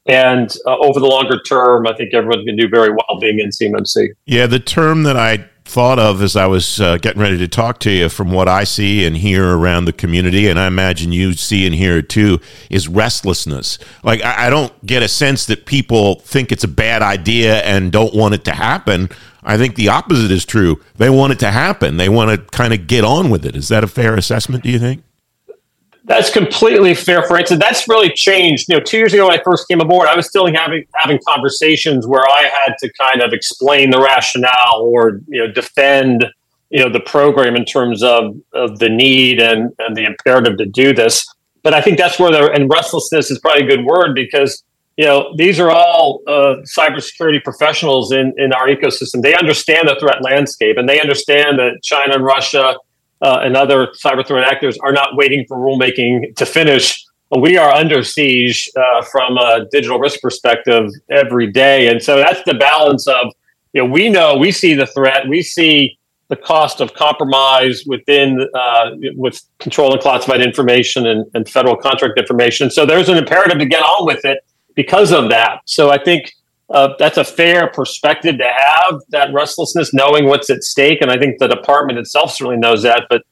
And 0.07 0.55
uh, 0.67 0.77
over 0.79 1.01
the 1.01 1.07
longer 1.07 1.41
term, 1.41 1.87
I 1.87 1.95
think 1.95 2.15
everyone 2.15 2.45
can 2.45 2.57
do 2.57 2.69
very 2.69 2.91
well 2.91 3.19
being 3.21 3.41
in 3.41 3.49
CMMC. 3.49 4.11
Yeah, 4.25 4.47
the 4.47 4.61
term 4.61 5.03
that 5.03 5.17
I 5.17 5.49
thought 5.65 5.99
of 5.99 6.23
as 6.23 6.37
I 6.37 6.47
was 6.47 6.81
uh, 6.81 6.97
getting 6.99 7.21
ready 7.21 7.39
to 7.39 7.49
talk 7.49 7.81
to 7.81 7.91
you 7.91 8.09
from 8.09 8.31
what 8.31 8.47
I 8.47 8.63
see 8.63 9.05
and 9.05 9.17
hear 9.17 9.57
around 9.57 9.87
the 9.87 9.93
community, 9.93 10.47
and 10.47 10.61
I 10.61 10.69
imagine 10.69 11.11
you 11.11 11.33
see 11.33 11.67
and 11.67 11.75
hear 11.75 12.03
too, 12.03 12.39
is 12.71 12.87
restlessness. 12.87 13.79
Like, 14.05 14.23
I, 14.23 14.47
I 14.47 14.51
don't 14.51 14.87
get 14.87 15.03
a 15.03 15.09
sense 15.09 15.47
that 15.47 15.67
people 15.67 16.21
think 16.21 16.53
it's 16.53 16.63
a 16.63 16.69
bad 16.69 17.03
idea 17.03 17.63
and 17.63 17.91
don't 17.91 18.15
want 18.15 18.35
it 18.35 18.45
to 18.45 18.53
happen. 18.53 19.09
I 19.47 19.57
think 19.57 19.77
the 19.77 19.89
opposite 19.89 20.33
is 20.33 20.45
true. 20.45 20.83
They 20.97 21.09
want 21.09 21.33
it 21.33 21.39
to 21.39 21.53
happen. 21.53 21.97
They 21.97 22.09
want 22.09 22.31
to 22.33 22.57
kind 22.57 22.75
of 22.75 22.89
get 22.89 23.05
on 23.05 23.31
with 23.31 23.47
it. 23.47 23.55
Is 23.55 23.69
that 23.69 23.85
a 23.85 23.87
fair 23.87 24.17
assessment, 24.17 24.65
do 24.65 24.71
you 24.71 24.81
think? 24.81 25.05
That's 26.05 26.31
completely 26.31 26.95
fair, 26.95 27.23
Francis. 27.23 27.59
That's 27.59 27.89
really 27.89 28.11
changed. 28.11 28.69
You 28.69 28.77
know, 28.77 28.83
two 28.83 28.97
years 28.97 29.13
ago 29.13 29.27
when 29.27 29.39
I 29.39 29.43
first 29.43 29.67
came 29.67 29.81
aboard, 29.81 30.09
I 30.09 30.15
was 30.15 30.29
still 30.29 30.47
having 30.53 30.85
having 30.95 31.19
conversations 31.27 32.07
where 32.07 32.23
I 32.23 32.51
had 32.65 32.75
to 32.81 32.93
kind 33.01 33.23
of 33.23 33.33
explain 33.33 33.91
the 33.91 34.01
rationale 34.01 34.83
or 34.83 35.21
you 35.27 35.39
know 35.39 35.53
defend 35.53 36.27
you 36.71 36.83
know 36.83 36.91
the 36.91 37.01
program 37.01 37.57
in 37.57 37.65
terms 37.65 38.03
of, 38.03 38.37
of 38.53 38.79
the 38.79 38.89
need 38.89 39.41
and, 39.41 39.73
and 39.79 39.97
the 39.97 40.05
imperative 40.05 40.59
to 40.59 40.67
do 40.67 40.93
this. 40.93 41.27
But 41.63 41.75
I 41.75 41.81
think 41.81 41.99
that's 41.99 42.19
where 42.19 42.31
the 42.31 42.53
and 42.53 42.71
restlessness 42.71 43.31
is 43.31 43.41
probably 43.41 43.65
a 43.65 43.69
good 43.69 43.85
word 43.85 44.15
because 44.15 44.63
you 44.97 45.05
know 45.05 45.35
these 45.37 45.61
are 45.61 45.71
all 45.71 46.23
uh, 46.27 46.57
cybersecurity 46.77 47.43
professionals 47.45 48.13
in 48.13 48.33
in 48.39 48.53
our 48.53 48.67
ecosystem. 48.67 49.23
They 49.23 49.35
understand 49.35 49.89
the 49.89 49.97
threat 50.01 50.23
landscape 50.23 50.77
and 50.79 50.89
they 50.89 51.01
understand 51.01 51.59
that 51.59 51.83
China 51.83 52.15
and 52.15 52.25
Russia 52.25 52.77
uh, 53.21 53.41
and 53.43 53.57
other 53.57 53.89
cyber 53.89 54.27
threat 54.27 54.51
actors 54.51 54.79
are 54.79 54.93
not 54.93 55.17
waiting 55.17 55.45
for 55.47 55.59
rulemaking 55.59 56.35
to 56.37 56.47
finish. 56.47 57.05
We 57.39 57.57
are 57.59 57.73
under 57.73 58.05
siege 58.05 58.71
uh, 58.77 59.03
from 59.03 59.37
a 59.37 59.67
digital 59.71 59.99
risk 59.99 60.21
perspective 60.21 60.91
every 61.11 61.51
day, 61.51 61.89
and 61.89 62.03
so 62.03 62.17
that's 62.17 62.43
the 62.45 62.55
balance 62.55 63.07
of 63.07 63.33
you 63.75 63.83
know 63.83 63.91
we 63.93 64.09
know 64.09 64.37
we 64.37 64.51
see 64.51 64.75
the 64.75 64.87
threat, 64.87 65.29
we 65.29 65.43
see 65.43 65.99
the 66.29 66.37
cost 66.37 66.81
of 66.81 66.95
compromise 66.95 67.85
within 67.87 68.49
uh, 68.55 68.91
with 69.15 69.41
controlled 69.59 69.93
unclassified 69.93 70.41
information 70.41 71.07
and, 71.07 71.27
and 71.35 71.49
federal 71.49 71.77
contract 71.77 72.19
information. 72.19 72.71
So 72.71 72.87
there's 72.87 73.09
an 73.09 73.17
imperative 73.19 73.59
to 73.59 73.67
get 73.67 73.83
on 73.83 74.07
with 74.07 74.25
it 74.25 74.39
because 74.77 75.11
of 75.11 75.31
that. 75.31 75.63
So 75.65 75.91
I 75.91 75.99
think 76.03 76.33
uh, 76.71 76.91
that's 76.99 77.17
a 77.17 77.25
fair 77.25 77.69
perspective 77.69 78.39
to 78.39 78.45
have 78.45 79.01
that 79.09 79.33
restlessness, 79.33 79.93
knowing 79.93 80.27
what's 80.27 80.49
at 80.51 80.63
stake. 80.63 80.99
And 81.01 81.11
I 81.11 81.19
think 81.19 81.39
the 81.39 81.49
department 81.49 81.99
itself 81.99 82.33
certainly 82.33 82.59
knows 82.59 82.83
that. 82.83 83.07
But 83.11 83.23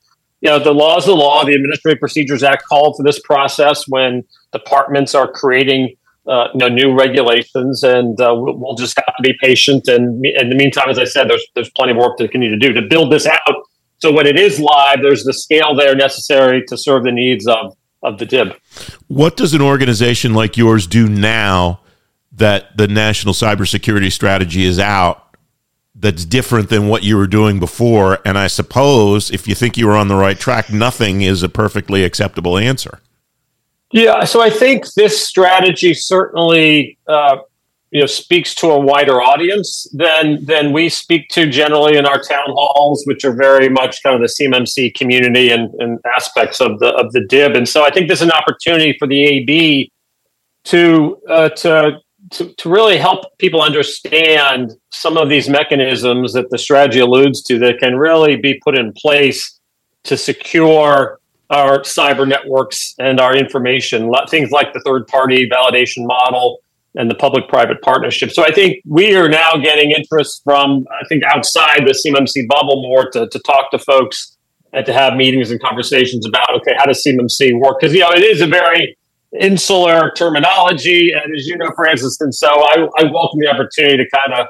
you 0.40 0.50
know, 0.50 0.58
the 0.58 0.72
law 0.72 0.98
is 0.98 1.06
the 1.06 1.14
law. 1.14 1.44
The 1.44 1.54
Administrative 1.54 2.00
Procedures 2.00 2.42
Act 2.42 2.64
called 2.64 2.96
for 2.96 3.02
this 3.02 3.18
process 3.20 3.88
when 3.88 4.24
departments 4.52 5.14
are 5.14 5.30
creating 5.30 5.96
uh, 6.26 6.48
you 6.52 6.58
know 6.58 6.68
new 6.68 6.94
regulations, 6.94 7.82
and 7.82 8.20
uh, 8.20 8.34
we'll, 8.36 8.74
just 8.74 8.96
have 8.96 9.14
to 9.16 9.22
be 9.22 9.34
patient. 9.40 9.88
And 9.88 10.24
in 10.24 10.50
the 10.50 10.54
meantime, 10.54 10.90
as 10.90 10.98
I 10.98 11.04
said, 11.04 11.28
there's 11.30 11.44
there's 11.54 11.70
plenty 11.70 11.92
of 11.92 11.98
work 11.98 12.18
to 12.18 12.28
continue 12.28 12.50
to 12.50 12.58
do 12.58 12.72
to 12.72 12.82
build 12.82 13.10
this 13.10 13.26
out. 13.26 13.54
So 13.98 14.12
when 14.12 14.26
it 14.26 14.38
is 14.38 14.60
live, 14.60 15.00
there's 15.02 15.24
the 15.24 15.32
scale 15.32 15.74
there 15.74 15.94
necessary 15.94 16.62
to 16.68 16.76
serve 16.76 17.04
the 17.04 17.12
needs 17.12 17.46
of 17.46 17.74
of 18.04 18.18
the 18.18 18.26
DIB. 18.26 18.54
What 19.08 19.36
does 19.36 19.54
an 19.54 19.62
organization 19.62 20.34
like 20.34 20.56
yours 20.56 20.86
do 20.86 21.08
now 21.08 21.80
that 22.32 22.76
the 22.76 22.88
national 22.88 23.34
cybersecurity 23.34 24.12
strategy 24.12 24.64
is 24.64 24.78
out 24.78 25.24
that's 25.94 26.24
different 26.24 26.68
than 26.68 26.88
what 26.88 27.04
you 27.04 27.16
were 27.16 27.26
doing 27.26 27.60
before. 27.60 28.18
And 28.24 28.36
I 28.36 28.48
suppose 28.48 29.30
if 29.30 29.46
you 29.46 29.54
think 29.54 29.76
you 29.76 29.86
were 29.86 29.96
on 29.96 30.08
the 30.08 30.16
right 30.16 30.38
track, 30.38 30.70
nothing 30.70 31.22
is 31.22 31.42
a 31.42 31.48
perfectly 31.48 32.04
acceptable 32.04 32.58
answer. 32.58 33.00
Yeah, 33.92 34.24
so 34.24 34.42
I 34.42 34.50
think 34.50 34.92
this 34.94 35.24
strategy 35.24 35.94
certainly 35.94 36.98
uh, 37.06 37.36
you 37.94 38.00
know 38.00 38.06
speaks 38.06 38.56
to 38.56 38.66
a 38.70 38.78
wider 38.78 39.22
audience 39.22 39.86
than 39.92 40.44
than 40.44 40.72
we 40.72 40.88
speak 40.88 41.28
to 41.28 41.48
generally 41.48 41.96
in 41.96 42.04
our 42.04 42.20
town 42.20 42.48
halls, 42.48 43.04
which 43.06 43.24
are 43.24 43.34
very 43.34 43.68
much 43.68 44.02
kind 44.02 44.16
of 44.16 44.20
the 44.20 44.44
CMMC 44.44 44.94
community 44.94 45.50
and, 45.50 45.72
and 45.74 46.00
aspects 46.16 46.60
of 46.60 46.80
the 46.80 46.88
of 46.88 47.12
the 47.12 47.24
DIB. 47.24 47.54
And 47.54 47.68
so 47.68 47.84
I 47.84 47.90
think 47.90 48.08
there's 48.08 48.20
an 48.20 48.32
opportunity 48.32 48.96
for 48.98 49.06
the 49.06 49.22
AB 49.22 49.92
to 50.64 51.18
uh, 51.30 51.48
to 51.50 52.00
to, 52.32 52.52
to 52.54 52.68
really 52.68 52.96
help 52.96 53.26
people 53.38 53.62
understand 53.62 54.72
some 54.90 55.16
of 55.16 55.28
these 55.28 55.48
mechanisms 55.48 56.32
that 56.32 56.50
the 56.50 56.58
strategy 56.58 56.98
alludes 56.98 57.42
to 57.44 57.60
that 57.60 57.78
can 57.78 57.96
really 57.96 58.34
be 58.34 58.60
put 58.64 58.76
in 58.76 58.92
place 58.94 59.60
to 60.02 60.16
secure 60.16 61.20
our 61.50 61.80
cyber 61.80 62.26
networks 62.26 62.94
and 62.98 63.20
our 63.20 63.36
information, 63.36 64.10
things 64.28 64.50
like 64.50 64.72
the 64.72 64.80
third 64.80 65.06
party 65.06 65.48
validation 65.48 66.06
model, 66.06 66.63
and 66.96 67.10
the 67.10 67.14
public-private 67.14 67.82
partnership. 67.82 68.30
So 68.30 68.44
I 68.44 68.52
think 68.52 68.82
we 68.86 69.16
are 69.16 69.28
now 69.28 69.56
getting 69.56 69.90
interest 69.90 70.42
from 70.44 70.86
I 70.90 71.06
think 71.08 71.24
outside 71.24 71.86
the 71.86 71.92
CMMC 71.92 72.46
bubble 72.48 72.82
more 72.82 73.10
to, 73.10 73.28
to 73.28 73.38
talk 73.40 73.70
to 73.72 73.78
folks 73.78 74.36
and 74.72 74.86
to 74.86 74.92
have 74.92 75.14
meetings 75.14 75.50
and 75.50 75.60
conversations 75.60 76.26
about 76.26 76.48
okay, 76.56 76.74
how 76.76 76.86
does 76.86 77.02
CMMC 77.04 77.58
work? 77.60 77.80
Because 77.80 77.94
you 77.94 78.00
know 78.00 78.10
it 78.10 78.22
is 78.22 78.40
a 78.40 78.46
very 78.46 78.96
insular 79.40 80.12
terminology, 80.12 81.10
and 81.12 81.34
as 81.36 81.46
you 81.46 81.56
know, 81.56 81.70
Francis, 81.74 82.20
and 82.20 82.34
so 82.34 82.48
I, 82.48 82.86
I 82.98 83.04
welcome 83.04 83.40
the 83.40 83.48
opportunity 83.48 83.96
to 83.96 84.10
kind 84.10 84.40
of 84.40 84.46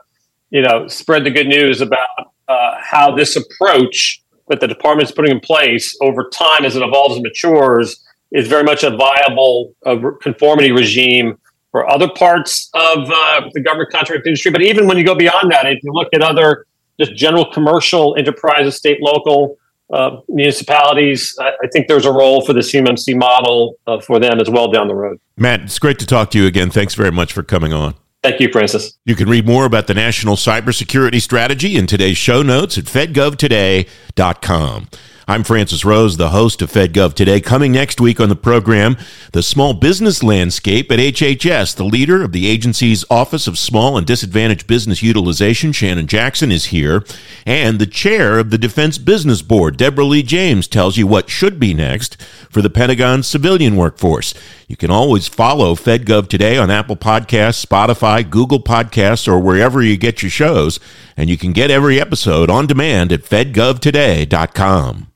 you 0.50 0.62
know 0.62 0.86
spread 0.88 1.24
the 1.24 1.30
good 1.30 1.46
news 1.46 1.80
about 1.80 2.08
uh, 2.48 2.74
how 2.80 3.14
this 3.14 3.36
approach 3.36 4.20
that 4.48 4.60
the 4.60 4.68
department 4.68 5.08
is 5.08 5.14
putting 5.14 5.32
in 5.32 5.40
place 5.40 5.96
over 6.02 6.28
time 6.28 6.64
as 6.64 6.76
it 6.76 6.82
evolves 6.82 7.14
and 7.14 7.22
matures 7.22 8.04
is 8.32 8.48
very 8.48 8.62
much 8.62 8.82
a 8.82 8.90
viable 8.90 9.74
uh, 9.86 9.96
conformity 10.20 10.70
regime 10.70 11.38
for 11.74 11.90
other 11.90 12.08
parts 12.08 12.70
of 12.74 13.10
uh, 13.10 13.40
the 13.52 13.60
government 13.60 13.90
contract 13.90 14.24
industry. 14.24 14.52
But 14.52 14.62
even 14.62 14.86
when 14.86 14.96
you 14.96 15.04
go 15.04 15.16
beyond 15.16 15.50
that, 15.50 15.66
if 15.66 15.82
you 15.82 15.92
look 15.92 16.06
at 16.14 16.22
other 16.22 16.66
just 17.00 17.16
general 17.16 17.50
commercial 17.50 18.14
enterprises, 18.16 18.76
state, 18.76 19.02
local, 19.02 19.58
uh, 19.92 20.18
municipalities, 20.28 21.36
I, 21.40 21.48
I, 21.64 21.66
think 21.72 21.88
there's 21.88 22.04
a 22.04 22.12
role 22.12 22.46
for 22.46 22.52
the 22.52 22.60
CMMC 22.60 23.18
model 23.18 23.74
uh, 23.88 23.98
for 23.98 24.20
them 24.20 24.38
as 24.38 24.48
well 24.48 24.70
down 24.70 24.86
the 24.86 24.94
road. 24.94 25.18
Matt, 25.36 25.62
it's 25.62 25.80
great 25.80 25.98
to 25.98 26.06
talk 26.06 26.30
to 26.30 26.38
you 26.38 26.46
again. 26.46 26.70
Thanks 26.70 26.94
very 26.94 27.10
much 27.10 27.32
for 27.32 27.42
coming 27.42 27.72
on. 27.72 27.96
Thank 28.22 28.38
you, 28.38 28.52
Francis. 28.52 28.96
You 29.04 29.16
can 29.16 29.28
read 29.28 29.44
more 29.44 29.66
about 29.66 29.88
the 29.88 29.94
national 29.94 30.36
cybersecurity 30.36 31.20
strategy 31.20 31.74
in 31.74 31.88
today's 31.88 32.18
show 32.18 32.42
notes 32.42 32.78
at 32.78 32.84
fedgovtoday.com. 32.84 34.88
I'm 35.26 35.42
Francis 35.42 35.86
Rose, 35.86 36.18
the 36.18 36.28
host 36.28 36.60
of 36.60 36.70
FedGov 36.70 37.14
Today. 37.14 37.40
Coming 37.40 37.72
next 37.72 37.98
week 37.98 38.20
on 38.20 38.28
the 38.28 38.36
program, 38.36 38.98
the 39.32 39.42
small 39.42 39.72
business 39.72 40.22
landscape 40.22 40.92
at 40.92 40.98
HHS. 40.98 41.74
The 41.74 41.84
leader 41.84 42.22
of 42.22 42.32
the 42.32 42.46
agency's 42.46 43.06
Office 43.08 43.46
of 43.46 43.58
Small 43.58 43.96
and 43.96 44.06
Disadvantaged 44.06 44.66
Business 44.66 45.02
Utilization, 45.02 45.72
Shannon 45.72 46.06
Jackson, 46.06 46.52
is 46.52 46.66
here. 46.66 47.06
And 47.46 47.78
the 47.78 47.86
chair 47.86 48.38
of 48.38 48.50
the 48.50 48.58
Defense 48.58 48.98
Business 48.98 49.40
Board, 49.40 49.78
Deborah 49.78 50.04
Lee 50.04 50.22
James, 50.22 50.68
tells 50.68 50.98
you 50.98 51.06
what 51.06 51.30
should 51.30 51.58
be 51.58 51.72
next 51.72 52.20
for 52.50 52.60
the 52.60 52.68
Pentagon's 52.68 53.26
civilian 53.26 53.76
workforce. 53.76 54.34
You 54.68 54.76
can 54.76 54.90
always 54.90 55.26
follow 55.26 55.74
FedGov 55.74 56.28
Today 56.28 56.58
on 56.58 56.70
Apple 56.70 56.96
Podcasts, 56.96 57.64
Spotify, 57.64 58.28
Google 58.28 58.60
Podcasts, 58.60 59.26
or 59.26 59.38
wherever 59.38 59.82
you 59.82 59.96
get 59.96 60.22
your 60.22 60.30
shows. 60.30 60.78
And 61.16 61.30
you 61.30 61.38
can 61.38 61.52
get 61.52 61.70
every 61.70 61.98
episode 61.98 62.50
on 62.50 62.66
demand 62.66 63.10
at 63.10 63.22
fedgovtoday.com. 63.22 65.13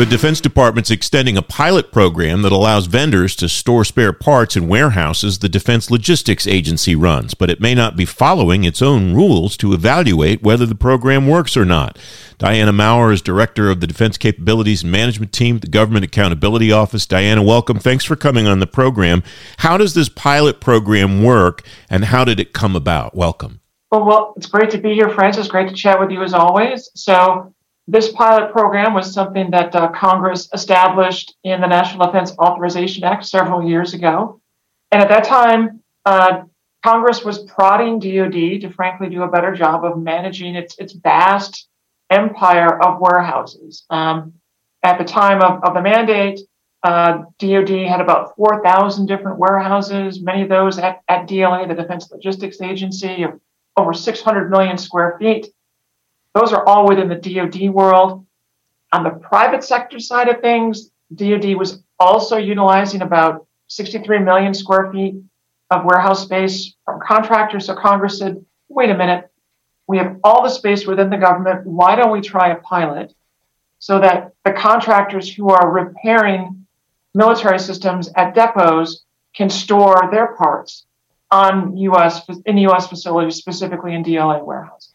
The 0.00 0.06
Defense 0.06 0.40
Department's 0.40 0.90
extending 0.90 1.36
a 1.36 1.42
pilot 1.42 1.92
program 1.92 2.40
that 2.40 2.52
allows 2.52 2.86
vendors 2.86 3.36
to 3.36 3.50
store 3.50 3.84
spare 3.84 4.14
parts 4.14 4.56
in 4.56 4.66
warehouses 4.66 5.40
the 5.40 5.48
Defense 5.50 5.90
Logistics 5.90 6.46
Agency 6.46 6.96
runs, 6.96 7.34
but 7.34 7.50
it 7.50 7.60
may 7.60 7.74
not 7.74 7.98
be 7.98 8.06
following 8.06 8.64
its 8.64 8.80
own 8.80 9.12
rules 9.12 9.58
to 9.58 9.74
evaluate 9.74 10.42
whether 10.42 10.64
the 10.64 10.74
program 10.74 11.28
works 11.28 11.54
or 11.54 11.66
not. 11.66 11.98
Diana 12.38 12.72
Maurer 12.72 13.12
is 13.12 13.20
director 13.20 13.68
of 13.68 13.80
the 13.80 13.86
Defense 13.86 14.16
Capabilities 14.16 14.82
and 14.82 14.90
Management 14.90 15.34
Team 15.34 15.56
at 15.56 15.60
the 15.60 15.68
Government 15.68 16.06
Accountability 16.06 16.72
Office. 16.72 17.04
Diana, 17.04 17.42
welcome. 17.42 17.78
Thanks 17.78 18.06
for 18.06 18.16
coming 18.16 18.46
on 18.46 18.58
the 18.58 18.66
program. 18.66 19.22
How 19.58 19.76
does 19.76 19.92
this 19.92 20.08
pilot 20.08 20.62
program 20.62 21.22
work, 21.22 21.62
and 21.90 22.06
how 22.06 22.24
did 22.24 22.40
it 22.40 22.54
come 22.54 22.74
about? 22.74 23.14
Welcome. 23.14 23.60
Well, 23.92 24.06
well, 24.06 24.32
it's 24.38 24.46
great 24.46 24.70
to 24.70 24.78
be 24.78 24.94
here, 24.94 25.10
Francis. 25.10 25.46
Great 25.46 25.68
to 25.68 25.74
chat 25.74 26.00
with 26.00 26.10
you 26.10 26.22
as 26.22 26.32
always. 26.32 26.88
So, 26.94 27.52
this 27.90 28.12
pilot 28.12 28.52
program 28.52 28.94
was 28.94 29.12
something 29.12 29.50
that 29.50 29.74
uh, 29.74 29.88
Congress 29.88 30.48
established 30.52 31.34
in 31.42 31.60
the 31.60 31.66
National 31.66 32.06
Defense 32.06 32.32
Authorization 32.38 33.02
Act 33.02 33.26
several 33.26 33.68
years 33.68 33.94
ago. 33.94 34.40
And 34.92 35.02
at 35.02 35.08
that 35.08 35.24
time, 35.24 35.82
uh, 36.06 36.42
Congress 36.84 37.24
was 37.24 37.40
prodding 37.40 37.98
DoD 37.98 38.60
to 38.60 38.70
frankly 38.70 39.08
do 39.08 39.24
a 39.24 39.28
better 39.28 39.52
job 39.54 39.84
of 39.84 39.98
managing 39.98 40.54
its, 40.54 40.78
its 40.78 40.92
vast 40.92 41.68
empire 42.10 42.80
of 42.80 43.00
warehouses. 43.00 43.84
Um, 43.90 44.34
at 44.84 44.98
the 44.98 45.04
time 45.04 45.42
of, 45.42 45.62
of 45.64 45.74
the 45.74 45.82
mandate, 45.82 46.40
uh, 46.84 47.24
DoD 47.38 47.70
had 47.88 48.00
about 48.00 48.36
4,000 48.36 49.06
different 49.06 49.38
warehouses, 49.38 50.22
many 50.22 50.42
of 50.42 50.48
those 50.48 50.78
at, 50.78 51.02
at 51.08 51.28
DLA, 51.28 51.66
the 51.66 51.74
Defense 51.74 52.08
Logistics 52.10 52.60
Agency, 52.60 53.24
of 53.24 53.40
over 53.76 53.92
600 53.92 54.48
million 54.48 54.78
square 54.78 55.16
feet. 55.18 55.48
Those 56.34 56.52
are 56.52 56.66
all 56.66 56.86
within 56.86 57.08
the 57.08 57.16
DoD 57.16 57.70
world. 57.70 58.26
On 58.92 59.04
the 59.04 59.10
private 59.10 59.64
sector 59.64 59.98
side 59.98 60.28
of 60.28 60.40
things, 60.40 60.90
DoD 61.14 61.54
was 61.56 61.82
also 61.98 62.36
utilizing 62.36 63.02
about 63.02 63.46
63 63.68 64.18
million 64.20 64.54
square 64.54 64.90
feet 64.92 65.16
of 65.70 65.84
warehouse 65.84 66.22
space 66.24 66.74
from 66.84 67.00
contractors. 67.00 67.66
So 67.66 67.74
Congress 67.74 68.18
said, 68.18 68.44
wait 68.68 68.90
a 68.90 68.96
minute, 68.96 69.30
we 69.86 69.98
have 69.98 70.18
all 70.22 70.42
the 70.42 70.50
space 70.50 70.86
within 70.86 71.10
the 71.10 71.16
government. 71.16 71.66
Why 71.66 71.96
don't 71.96 72.12
we 72.12 72.20
try 72.20 72.50
a 72.50 72.60
pilot 72.60 73.12
so 73.78 73.98
that 74.00 74.32
the 74.44 74.52
contractors 74.52 75.32
who 75.32 75.50
are 75.50 75.70
repairing 75.70 76.66
military 77.14 77.58
systems 77.58 78.08
at 78.14 78.34
depots 78.34 79.04
can 79.34 79.50
store 79.50 80.08
their 80.10 80.34
parts 80.34 80.86
on 81.30 81.76
U.S. 81.76 82.22
in 82.46 82.58
U.S. 82.58 82.88
facilities, 82.88 83.36
specifically 83.36 83.94
in 83.94 84.04
DLA 84.04 84.44
warehouses? 84.44 84.89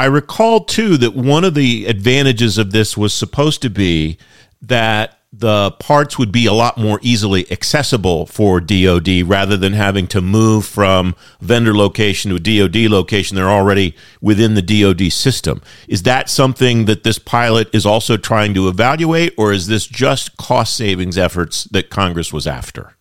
I 0.00 0.06
recall 0.06 0.64
too 0.64 0.96
that 0.96 1.14
one 1.14 1.44
of 1.44 1.52
the 1.52 1.84
advantages 1.84 2.56
of 2.56 2.72
this 2.72 2.96
was 2.96 3.12
supposed 3.12 3.60
to 3.60 3.68
be 3.68 4.16
that 4.62 5.18
the 5.30 5.72
parts 5.72 6.18
would 6.18 6.32
be 6.32 6.46
a 6.46 6.54
lot 6.54 6.78
more 6.78 6.98
easily 7.02 7.44
accessible 7.52 8.24
for 8.24 8.62
DoD 8.62 9.24
rather 9.26 9.58
than 9.58 9.74
having 9.74 10.06
to 10.06 10.22
move 10.22 10.64
from 10.64 11.14
vendor 11.42 11.76
location 11.76 12.30
to 12.30 12.36
a 12.36 12.66
DoD 12.66 12.90
location. 12.90 13.34
They're 13.34 13.50
already 13.50 13.94
within 14.22 14.54
the 14.54 14.62
DoD 14.62 15.12
system. 15.12 15.60
Is 15.86 16.04
that 16.04 16.30
something 16.30 16.86
that 16.86 17.04
this 17.04 17.18
pilot 17.18 17.68
is 17.74 17.84
also 17.84 18.16
trying 18.16 18.54
to 18.54 18.68
evaluate, 18.68 19.34
or 19.36 19.52
is 19.52 19.66
this 19.66 19.86
just 19.86 20.38
cost 20.38 20.74
savings 20.78 21.18
efforts 21.18 21.64
that 21.64 21.90
Congress 21.90 22.32
was 22.32 22.46
after? 22.46 22.96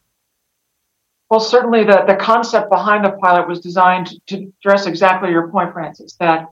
Well, 1.29 1.39
certainly 1.39 1.85
the, 1.85 2.03
the 2.05 2.17
concept 2.17 2.69
behind 2.69 3.05
the 3.05 3.11
pilot 3.11 3.47
was 3.47 3.61
designed 3.61 4.09
to 4.27 4.51
address 4.59 4.85
exactly 4.85 5.29
your 5.29 5.47
point, 5.47 5.71
Francis, 5.71 6.17
that 6.19 6.49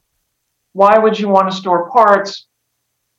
why 0.77 0.95
would 0.95 1.17
you 1.19 1.27
want 1.27 1.49
to 1.49 1.57
store 1.57 1.89
parts 1.89 2.45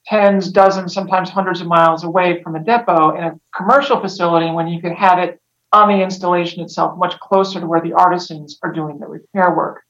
tens, 0.06 0.52
dozens, 0.52 0.94
sometimes 0.94 1.28
hundreds 1.28 1.60
of 1.60 1.66
miles 1.66 2.04
away 2.04 2.40
from 2.40 2.54
a 2.54 2.60
depot 2.60 3.16
in 3.16 3.24
a 3.24 3.40
commercial 3.52 4.00
facility 4.00 4.48
when 4.48 4.68
you 4.68 4.80
could 4.80 4.92
have 4.92 5.18
it 5.18 5.40
on 5.72 5.88
the 5.88 6.00
installation 6.00 6.62
itself, 6.62 6.96
much 6.96 7.18
closer 7.18 7.58
to 7.58 7.66
where 7.66 7.80
the 7.80 7.92
artisans 7.92 8.60
are 8.62 8.72
doing 8.72 9.00
the 9.00 9.06
repair 9.06 9.52
work? 9.56 9.82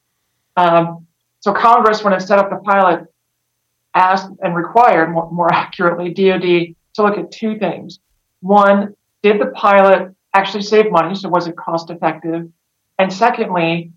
Um, 0.56 1.06
so 1.40 1.52
Congress, 1.52 2.02
when 2.02 2.14
it 2.14 2.20
set 2.20 2.38
up 2.38 2.48
the 2.48 2.56
pilot, 2.56 3.06
asked 3.94 4.30
and 4.42 4.56
required, 4.56 5.10
more, 5.10 5.30
more 5.30 5.52
accurately, 5.52 6.08
DoD 6.08 6.74
to 6.94 7.02
look 7.02 7.18
at 7.18 7.30
two 7.30 7.58
things. 7.58 7.98
One, 8.40 8.94
did 9.22 9.42
the 9.42 9.48
pilot 9.48 10.14
actually 10.32 10.62
save 10.62 10.90
money? 10.90 11.14
So 11.14 11.28
was 11.28 11.46
it 11.46 11.54
cost 11.54 11.90
effective? 11.90 12.48
And 12.98 13.12
secondly, 13.12 13.92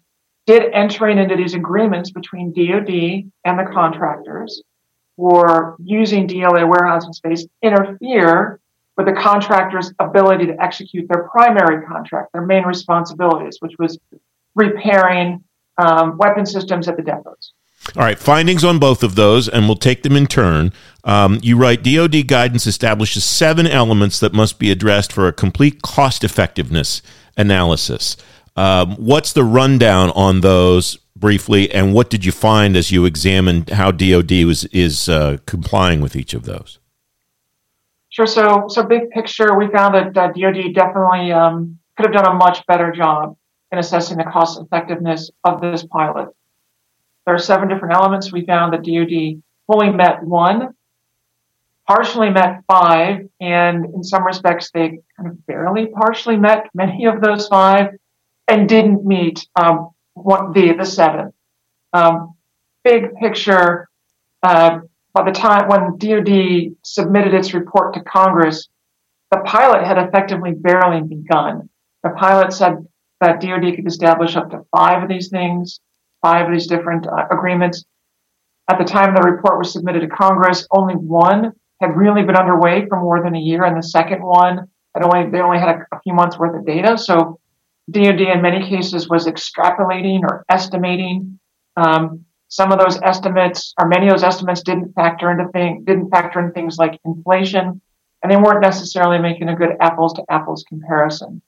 did 0.47 0.71
entering 0.73 1.17
into 1.17 1.35
these 1.35 1.53
agreements 1.53 2.11
between 2.11 2.53
DoD 2.53 3.31
and 3.45 3.59
the 3.59 3.71
contractors 3.71 4.61
for 5.15 5.75
using 5.79 6.27
DLA 6.27 6.67
warehousing 6.67 7.13
space 7.13 7.45
interfere 7.61 8.59
with 8.97 9.05
the 9.05 9.13
contractor's 9.13 9.93
ability 9.99 10.47
to 10.47 10.61
execute 10.61 11.07
their 11.09 11.27
primary 11.29 11.85
contract, 11.85 12.31
their 12.33 12.45
main 12.45 12.63
responsibilities, 12.63 13.57
which 13.59 13.73
was 13.79 13.99
repairing 14.55 15.43
um, 15.77 16.17
weapon 16.17 16.45
systems 16.45 16.87
at 16.87 16.97
the 16.97 17.03
depots. 17.03 17.53
All 17.95 18.03
right, 18.03 18.19
findings 18.19 18.63
on 18.63 18.77
both 18.77 19.01
of 19.01 19.15
those, 19.15 19.49
and 19.49 19.65
we'll 19.65 19.75
take 19.75 20.03
them 20.03 20.15
in 20.15 20.27
turn. 20.27 20.71
Um, 21.03 21.39
you 21.41 21.57
write 21.57 21.83
DoD 21.83 22.27
guidance 22.27 22.67
establishes 22.67 23.23
seven 23.23 23.65
elements 23.65 24.19
that 24.19 24.33
must 24.33 24.59
be 24.59 24.69
addressed 24.69 25.11
for 25.11 25.27
a 25.27 25.33
complete 25.33 25.81
cost 25.81 26.23
effectiveness 26.23 27.01
analysis. 27.37 28.17
Um, 28.55 28.95
what's 28.95 29.33
the 29.33 29.43
rundown 29.43 30.09
on 30.11 30.41
those 30.41 30.97
briefly, 31.15 31.71
and 31.71 31.93
what 31.93 32.09
did 32.09 32.25
you 32.25 32.31
find 32.31 32.75
as 32.75 32.91
you 32.91 33.05
examined 33.05 33.69
how 33.69 33.91
DoD 33.91 34.43
was 34.43 34.65
is 34.65 35.07
uh, 35.07 35.37
complying 35.45 36.01
with 36.01 36.15
each 36.15 36.33
of 36.33 36.43
those? 36.43 36.79
Sure. 38.09 38.27
So, 38.27 38.65
so 38.67 38.83
big 38.83 39.09
picture, 39.11 39.57
we 39.57 39.69
found 39.69 39.95
that 39.95 40.17
uh, 40.17 40.27
DoD 40.33 40.73
definitely 40.73 41.31
um, 41.31 41.79
could 41.95 42.07
have 42.07 42.13
done 42.13 42.35
a 42.35 42.37
much 42.37 42.65
better 42.67 42.91
job 42.91 43.37
in 43.71 43.77
assessing 43.77 44.17
the 44.17 44.25
cost 44.25 44.59
effectiveness 44.59 45.31
of 45.45 45.61
this 45.61 45.85
pilot. 45.85 46.27
There 47.25 47.35
are 47.35 47.39
seven 47.39 47.69
different 47.69 47.93
elements. 47.93 48.33
We 48.33 48.45
found 48.45 48.73
that 48.73 48.83
DoD 48.83 49.41
fully 49.67 49.91
met 49.91 50.23
one, 50.23 50.73
partially 51.87 52.29
met 52.29 52.63
five, 52.67 53.29
and 53.39 53.85
in 53.85 54.03
some 54.03 54.25
respects, 54.25 54.71
they 54.71 54.99
kind 55.15 55.29
of 55.29 55.45
barely 55.45 55.85
partially 55.85 56.35
met 56.35 56.67
many 56.73 57.05
of 57.05 57.21
those 57.21 57.47
five 57.47 57.91
and 58.51 58.67
didn't 58.67 59.05
meet 59.05 59.47
um, 59.55 59.91
one, 60.13 60.51
the 60.53 60.73
the 60.73 60.85
seven. 60.85 61.33
Um, 61.93 62.35
big 62.83 63.15
picture. 63.15 63.89
Uh, 64.43 64.79
by 65.13 65.23
the 65.23 65.31
time 65.31 65.67
when 65.67 65.97
DoD 65.97 66.75
submitted 66.83 67.33
its 67.33 67.53
report 67.53 67.93
to 67.93 68.01
Congress, 68.01 68.69
the 69.29 69.39
pilot 69.39 69.85
had 69.85 69.97
effectively 69.97 70.53
barely 70.53 71.01
begun. 71.01 71.69
The 72.03 72.11
pilot 72.11 72.53
said 72.53 72.85
that 73.19 73.41
DoD 73.41 73.75
could 73.75 73.87
establish 73.87 74.35
up 74.35 74.49
to 74.51 74.65
five 74.75 75.03
of 75.03 75.09
these 75.09 75.29
things, 75.29 75.79
five 76.21 76.47
of 76.47 76.53
these 76.53 76.67
different 76.67 77.07
uh, 77.07 77.27
agreements. 77.29 77.85
At 78.69 78.77
the 78.77 78.85
time 78.85 79.13
the 79.13 79.21
report 79.21 79.59
was 79.59 79.73
submitted 79.73 80.01
to 80.01 80.07
Congress, 80.07 80.67
only 80.71 80.95
one 80.95 81.53
had 81.81 81.97
really 81.97 82.23
been 82.23 82.37
underway 82.37 82.85
for 82.87 82.99
more 82.99 83.21
than 83.23 83.35
a 83.35 83.39
year, 83.39 83.63
and 83.63 83.77
the 83.77 83.83
second 83.83 84.23
one 84.23 84.67
had 84.95 85.03
only 85.03 85.29
they 85.29 85.41
only 85.41 85.59
had 85.59 85.69
a, 85.69 85.95
a 85.95 85.99
few 86.01 86.13
months 86.13 86.39
worth 86.39 86.57
of 86.57 86.65
data. 86.65 86.97
So 86.97 87.40
DoD 87.91 88.21
in 88.21 88.41
many 88.41 88.67
cases 88.67 89.09
was 89.09 89.27
extrapolating 89.27 90.21
or 90.23 90.45
estimating. 90.49 91.39
Um, 91.77 92.25
some 92.47 92.71
of 92.71 92.79
those 92.79 92.99
estimates, 93.01 93.73
or 93.79 93.87
many 93.87 94.07
of 94.07 94.11
those 94.11 94.23
estimates, 94.23 94.61
didn't 94.61 94.93
factor 94.93 95.31
into 95.31 95.47
thing, 95.49 95.83
didn't 95.85 96.09
factor 96.09 96.39
in 96.39 96.51
things 96.51 96.77
like 96.77 96.99
inflation, 97.05 97.81
and 98.21 98.31
they 98.31 98.35
weren't 98.35 98.61
necessarily 98.61 99.19
making 99.19 99.49
a 99.49 99.55
good 99.55 99.77
apples 99.79 100.13
to 100.13 100.23
apples 100.29 100.65
comparison. 100.67 101.41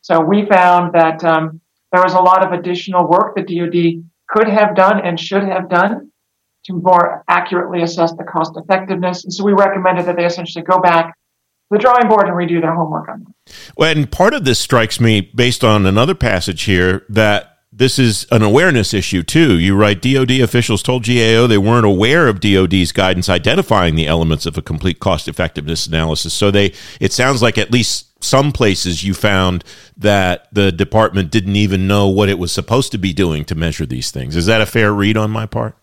So 0.00 0.20
we 0.20 0.46
found 0.46 0.94
that 0.94 1.22
um, 1.24 1.60
there 1.92 2.02
was 2.02 2.14
a 2.14 2.20
lot 2.20 2.44
of 2.44 2.58
additional 2.58 3.08
work 3.08 3.34
that 3.36 3.48
DoD 3.48 4.04
could 4.28 4.48
have 4.48 4.74
done 4.74 5.00
and 5.04 5.20
should 5.20 5.44
have 5.44 5.68
done 5.68 6.10
to 6.64 6.72
more 6.72 7.22
accurately 7.28 7.82
assess 7.82 8.12
the 8.12 8.24
cost 8.24 8.52
effectiveness. 8.56 9.24
And 9.24 9.32
so 9.32 9.44
we 9.44 9.52
recommended 9.52 10.06
that 10.06 10.16
they 10.16 10.24
essentially 10.24 10.64
go 10.64 10.78
back 10.80 11.16
the 11.70 11.78
drawing 11.78 12.08
board 12.08 12.28
and 12.28 12.36
redo 12.36 12.60
their 12.60 12.74
homework 12.74 13.08
on 13.08 13.24
that. 13.24 13.54
Well, 13.76 13.96
and 13.96 14.10
part 14.10 14.34
of 14.34 14.44
this 14.44 14.58
strikes 14.58 15.00
me 15.00 15.20
based 15.20 15.64
on 15.64 15.86
another 15.86 16.14
passage 16.14 16.62
here 16.62 17.04
that 17.08 17.56
this 17.72 17.98
is 17.98 18.26
an 18.30 18.42
awareness 18.42 18.94
issue 18.94 19.22
too. 19.22 19.58
You 19.58 19.76
write 19.76 20.00
DoD 20.00 20.30
officials 20.40 20.82
told 20.82 21.04
GAO 21.04 21.46
they 21.46 21.58
weren't 21.58 21.84
aware 21.84 22.26
of 22.26 22.40
DoD's 22.40 22.90
guidance 22.90 23.28
identifying 23.28 23.96
the 23.96 24.06
elements 24.06 24.46
of 24.46 24.56
a 24.56 24.62
complete 24.62 24.98
cost 24.98 25.28
effectiveness 25.28 25.86
analysis. 25.86 26.32
So 26.32 26.50
they 26.50 26.72
it 27.00 27.12
sounds 27.12 27.42
like 27.42 27.58
at 27.58 27.70
least 27.70 28.24
some 28.24 28.50
places 28.50 29.04
you 29.04 29.12
found 29.12 29.62
that 29.96 30.48
the 30.52 30.72
department 30.72 31.30
didn't 31.30 31.56
even 31.56 31.86
know 31.86 32.08
what 32.08 32.30
it 32.30 32.38
was 32.38 32.50
supposed 32.50 32.92
to 32.92 32.98
be 32.98 33.12
doing 33.12 33.44
to 33.44 33.54
measure 33.54 33.84
these 33.84 34.10
things. 34.10 34.36
Is 34.36 34.46
that 34.46 34.62
a 34.62 34.66
fair 34.66 34.92
read 34.92 35.18
on 35.18 35.30
my 35.30 35.44
part? 35.44 35.76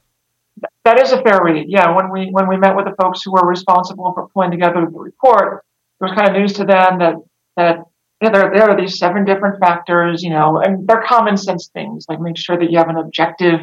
That 0.86 1.00
is 1.00 1.12
a 1.12 1.22
fair 1.22 1.44
read. 1.44 1.66
Yeah, 1.70 1.96
when 1.96 2.10
we 2.10 2.30
when 2.32 2.48
we 2.48 2.58
met 2.58 2.76
with 2.76 2.86
the 2.86 2.96
folks 3.00 3.22
who 3.22 3.32
were 3.32 3.48
responsible 3.48 4.14
for 4.14 4.30
pulling 4.30 4.52
together 4.52 4.82
the 4.82 5.00
report, 5.00 5.64
was 6.04 6.12
kind 6.12 6.30
of 6.30 6.36
news 6.36 6.54
to 6.54 6.66
them 6.66 7.00
that 7.00 7.16
that 7.56 7.78
yeah, 8.22 8.30
there, 8.30 8.52
there 8.54 8.70
are 8.70 8.80
these 8.80 8.98
seven 8.98 9.26
different 9.26 9.60
factors, 9.60 10.24
you 10.24 10.30
know, 10.30 10.58
and 10.58 10.88
they're 10.88 11.04
common 11.06 11.36
sense 11.36 11.70
things 11.74 12.06
like 12.08 12.22
make 12.22 12.38
sure 12.38 12.58
that 12.58 12.72
you 12.72 12.78
have 12.78 12.90
an 12.90 12.98
objective 12.98 13.62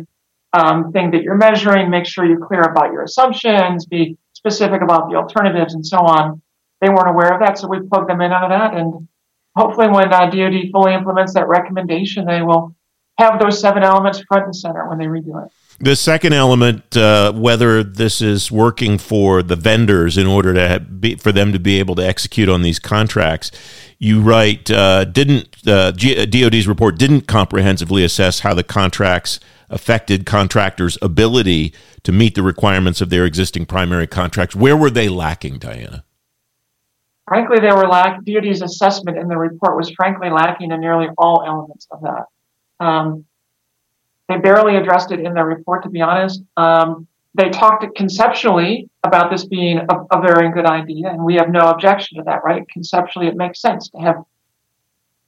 um, 0.52 0.92
thing 0.92 1.12
that 1.12 1.22
you're 1.22 1.36
measuring, 1.36 1.88
make 1.88 2.06
sure 2.06 2.26
you're 2.26 2.46
clear 2.46 2.62
about 2.62 2.92
your 2.92 3.04
assumptions, 3.04 3.86
be 3.86 4.18
specific 4.32 4.82
about 4.82 5.08
the 5.08 5.16
alternatives, 5.16 5.74
and 5.74 5.86
so 5.86 5.98
on. 5.98 6.42
They 6.80 6.88
weren't 6.88 7.08
aware 7.08 7.32
of 7.32 7.40
that, 7.40 7.58
so 7.58 7.68
we 7.68 7.80
plugged 7.88 8.10
them 8.10 8.20
in 8.20 8.32
on 8.32 8.50
that. 8.50 8.74
And 8.74 9.08
hopefully, 9.56 9.88
when 9.88 10.12
uh, 10.12 10.30
DoD 10.30 10.70
fully 10.72 10.94
implements 10.94 11.34
that 11.34 11.48
recommendation, 11.48 12.26
they 12.26 12.42
will 12.42 12.74
have 13.20 13.38
those 13.40 13.60
seven 13.60 13.82
elements 13.82 14.20
front 14.26 14.46
and 14.46 14.56
center 14.56 14.88
when 14.88 14.98
they 14.98 15.06
redo 15.06 15.44
it. 15.44 15.52
The 15.82 15.96
second 15.96 16.34
element, 16.34 16.94
uh, 16.94 17.32
whether 17.32 17.82
this 17.82 18.20
is 18.20 18.52
working 18.52 18.98
for 18.98 19.42
the 19.42 19.56
vendors 19.56 20.18
in 20.18 20.26
order 20.26 20.52
to 20.52 20.80
be, 20.80 21.14
for 21.14 21.32
them 21.32 21.54
to 21.54 21.58
be 21.58 21.78
able 21.78 21.94
to 21.94 22.06
execute 22.06 22.50
on 22.50 22.60
these 22.60 22.78
contracts, 22.78 23.50
you 23.98 24.20
write 24.20 24.70
uh, 24.70 25.04
didn't 25.04 25.48
uh, 25.66 25.92
DoD's 25.92 26.68
report 26.68 26.98
didn't 26.98 27.22
comprehensively 27.26 28.04
assess 28.04 28.40
how 28.40 28.52
the 28.52 28.62
contracts 28.62 29.40
affected 29.70 30.26
contractors' 30.26 30.98
ability 31.00 31.72
to 32.02 32.12
meet 32.12 32.34
the 32.34 32.42
requirements 32.42 33.00
of 33.00 33.08
their 33.08 33.24
existing 33.24 33.64
primary 33.64 34.06
contracts. 34.06 34.54
Where 34.54 34.76
were 34.76 34.90
they 34.90 35.08
lacking, 35.08 35.58
Diana? 35.58 36.04
Frankly, 37.26 37.58
they 37.60 37.72
were 37.72 37.86
lacking. 37.86 38.24
DoD's 38.24 38.60
assessment 38.60 39.16
in 39.16 39.28
the 39.28 39.38
report 39.38 39.76
was 39.76 39.90
frankly 39.92 40.28
lacking 40.28 40.72
in 40.72 40.80
nearly 40.80 41.08
all 41.16 41.42
elements 41.46 41.86
of 41.90 42.02
that. 42.02 42.24
Um, 42.80 43.24
they 44.28 44.38
barely 44.38 44.76
addressed 44.76 45.12
it 45.12 45.20
in 45.20 45.34
their 45.34 45.46
report, 45.46 45.82
to 45.82 45.90
be 45.90 46.00
honest. 46.00 46.42
Um, 46.56 47.06
they 47.34 47.48
talked 47.48 47.84
conceptually 47.96 48.88
about 49.04 49.30
this 49.30 49.44
being 49.44 49.78
a, 49.78 50.16
a, 50.16 50.20
very 50.20 50.50
good 50.50 50.66
idea, 50.66 51.08
and 51.08 51.24
we 51.24 51.34
have 51.34 51.50
no 51.50 51.68
objection 51.68 52.18
to 52.18 52.24
that, 52.24 52.42
right? 52.44 52.66
Conceptually, 52.68 53.28
it 53.28 53.36
makes 53.36 53.60
sense 53.60 53.88
to 53.90 53.98
have 53.98 54.16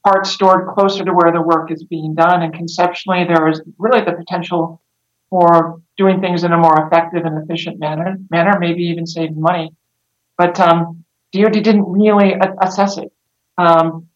parts 0.05 0.31
stored 0.31 0.69
closer 0.75 1.05
to 1.05 1.13
where 1.13 1.33
the 1.33 1.41
work 1.41 1.71
is 1.71 1.85
being 1.85 2.15
done, 2.15 2.43
and 2.43 2.55
conceptually, 2.55 3.25
there 3.25 3.49
is 3.49 3.61
really 3.79 4.05
the 4.05 4.13
potential 4.13 4.81
for 5.31 5.81
doing 5.97 6.21
things 6.21 6.45
in 6.45 6.53
a 6.53 6.59
more 6.59 6.87
effective 6.87 7.25
and 7.25 7.43
efficient 7.43 7.79
manner, 7.79 8.17
manner 8.31 8.59
maybe 8.59 8.83
even 8.83 9.07
saving 9.07 9.41
money. 9.41 9.73
But 10.37 10.59
um, 10.61 11.05
DoD 11.33 11.53
didn't 11.53 11.85
really 11.85 12.35
assess 12.61 12.99
it. 12.99 13.13
Um, 13.59 14.09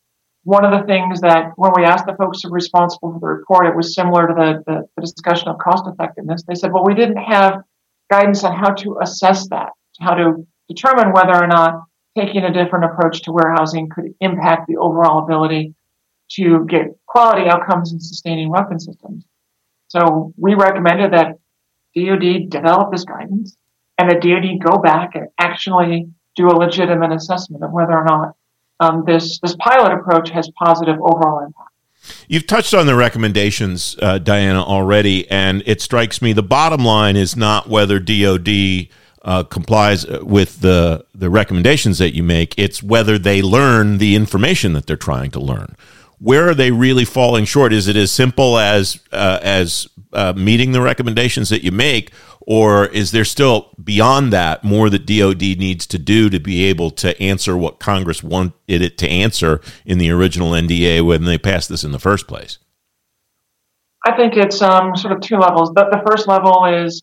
one 0.46 0.64
of 0.64 0.70
the 0.70 0.86
things 0.86 1.20
that 1.22 1.50
when 1.56 1.72
we 1.76 1.82
asked 1.82 2.06
the 2.06 2.14
folks 2.14 2.40
who 2.40 2.50
were 2.50 2.54
responsible 2.54 3.12
for 3.12 3.18
the 3.18 3.26
report, 3.26 3.66
it 3.66 3.74
was 3.74 3.96
similar 3.96 4.28
to 4.28 4.32
the, 4.32 4.62
the, 4.64 4.88
the 4.94 5.02
discussion 5.02 5.48
of 5.48 5.58
cost 5.58 5.82
effectiveness. 5.88 6.44
They 6.46 6.54
said, 6.54 6.72
well, 6.72 6.84
we 6.84 6.94
didn't 6.94 7.16
have 7.16 7.62
guidance 8.08 8.44
on 8.44 8.54
how 8.54 8.70
to 8.74 8.98
assess 9.02 9.48
that, 9.48 9.72
how 10.00 10.14
to 10.14 10.46
determine 10.68 11.12
whether 11.12 11.34
or 11.34 11.48
not 11.48 11.82
taking 12.16 12.44
a 12.44 12.52
different 12.52 12.84
approach 12.84 13.22
to 13.22 13.32
warehousing 13.32 13.88
could 13.88 14.14
impact 14.20 14.68
the 14.68 14.76
overall 14.76 15.24
ability 15.24 15.74
to 16.28 16.64
get 16.66 16.96
quality 17.06 17.48
outcomes 17.48 17.92
in 17.92 17.98
sustaining 17.98 18.48
weapon 18.48 18.78
systems. 18.78 19.24
So 19.88 20.32
we 20.36 20.54
recommended 20.54 21.12
that 21.12 21.38
DoD 21.96 22.50
develop 22.50 22.92
this 22.92 23.04
guidance 23.04 23.56
and 23.98 24.08
that 24.08 24.22
DoD 24.22 24.60
go 24.64 24.78
back 24.78 25.16
and 25.16 25.26
actually 25.40 26.08
do 26.36 26.46
a 26.46 26.54
legitimate 26.54 27.10
assessment 27.10 27.64
of 27.64 27.72
whether 27.72 27.98
or 27.98 28.04
not 28.04 28.36
um, 28.80 29.04
this 29.06 29.38
this 29.40 29.56
pilot 29.56 29.92
approach 29.92 30.30
has 30.30 30.50
positive 30.50 30.96
overall 31.00 31.44
impact. 31.44 31.70
You've 32.28 32.46
touched 32.46 32.72
on 32.72 32.86
the 32.86 32.94
recommendations, 32.94 33.96
uh, 34.00 34.18
Diana, 34.18 34.62
already, 34.62 35.28
and 35.30 35.62
it 35.66 35.80
strikes 35.80 36.22
me 36.22 36.32
the 36.32 36.42
bottom 36.42 36.84
line 36.84 37.16
is 37.16 37.36
not 37.36 37.68
whether 37.68 37.98
DoD 37.98 38.88
uh, 39.22 39.42
complies 39.44 40.06
with 40.06 40.60
the 40.60 41.04
the 41.14 41.30
recommendations 41.30 41.98
that 41.98 42.14
you 42.14 42.22
make; 42.22 42.54
it's 42.58 42.82
whether 42.82 43.18
they 43.18 43.42
learn 43.42 43.98
the 43.98 44.14
information 44.14 44.72
that 44.74 44.86
they're 44.86 44.96
trying 44.96 45.30
to 45.32 45.40
learn. 45.40 45.76
Where 46.18 46.48
are 46.48 46.54
they 46.54 46.70
really 46.70 47.04
falling 47.04 47.44
short? 47.44 47.72
Is 47.72 47.88
it 47.88 47.96
as 47.96 48.10
simple 48.10 48.58
as 48.58 49.00
uh, 49.12 49.40
as 49.42 49.88
uh, 50.12 50.32
meeting 50.36 50.72
the 50.72 50.80
recommendations 50.80 51.48
that 51.48 51.62
you 51.62 51.72
make, 51.72 52.12
or 52.46 52.86
is 52.86 53.10
there 53.10 53.24
still 53.24 53.70
beyond 53.82 54.32
that 54.32 54.62
more 54.62 54.88
that 54.88 55.04
DoD 55.04 55.58
needs 55.58 55.84
to 55.88 55.98
do 55.98 56.30
to 56.30 56.38
be 56.38 56.64
able 56.64 56.90
to 56.92 57.20
answer 57.20 57.56
what 57.56 57.80
Congress 57.80 58.22
wanted 58.22 58.52
it 58.68 58.96
to 58.98 59.08
answer 59.08 59.60
in 59.84 59.98
the 59.98 60.10
original 60.10 60.52
NDA 60.52 61.04
when 61.04 61.24
they 61.24 61.38
passed 61.38 61.68
this 61.68 61.82
in 61.82 61.90
the 61.90 61.98
first 61.98 62.28
place? 62.28 62.58
I 64.06 64.16
think 64.16 64.36
it's 64.36 64.62
um, 64.62 64.96
sort 64.96 65.12
of 65.12 65.20
two 65.20 65.36
levels. 65.36 65.72
The, 65.74 65.88
the 65.90 66.02
first 66.06 66.28
level 66.28 66.64
is 66.64 67.02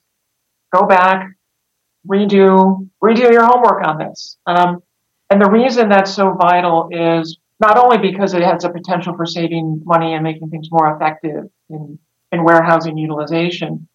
go 0.74 0.86
back, 0.86 1.30
redo 2.08 2.90
redo 3.04 3.30
your 3.30 3.46
homework 3.46 3.86
on 3.86 3.98
this. 3.98 4.38
Um, 4.46 4.82
and 5.30 5.42
the 5.42 5.50
reason 5.50 5.90
that's 5.90 6.14
so 6.14 6.34
vital 6.40 6.88
is 6.92 7.38
not 7.60 7.78
only 7.78 7.98
because 7.98 8.34
it 8.34 8.42
has 8.42 8.64
a 8.64 8.70
potential 8.70 9.16
for 9.16 9.26
saving 9.26 9.82
money 9.84 10.14
and 10.14 10.24
making 10.24 10.50
things 10.50 10.70
more 10.72 10.96
effective 10.96 11.46
in, 11.70 12.00
in 12.32 12.44
warehousing 12.44 12.98
utilization, 12.98 13.88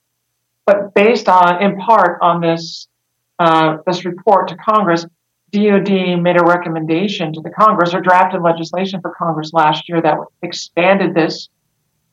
but 0.69 0.93
based 0.93 1.31
on, 1.31 1.63
in 1.63 1.79
part, 1.79 2.19
on 2.21 2.43
this 2.43 2.89
uh, 3.39 3.79
this 3.87 4.05
report 4.05 4.49
to 4.49 4.57
Congress, 4.57 5.07
DoD 5.51 6.21
made 6.21 6.39
a 6.39 6.45
recommendation 6.45 7.33
to 7.33 7.41
the 7.41 7.49
Congress 7.49 7.95
or 7.95 8.03
drafted 8.03 8.43
legislation 8.43 9.01
for 9.01 9.15
Congress 9.17 9.55
last 9.55 9.89
year 9.89 10.03
that 10.03 10.19
expanded 10.43 11.15
this, 11.15 11.49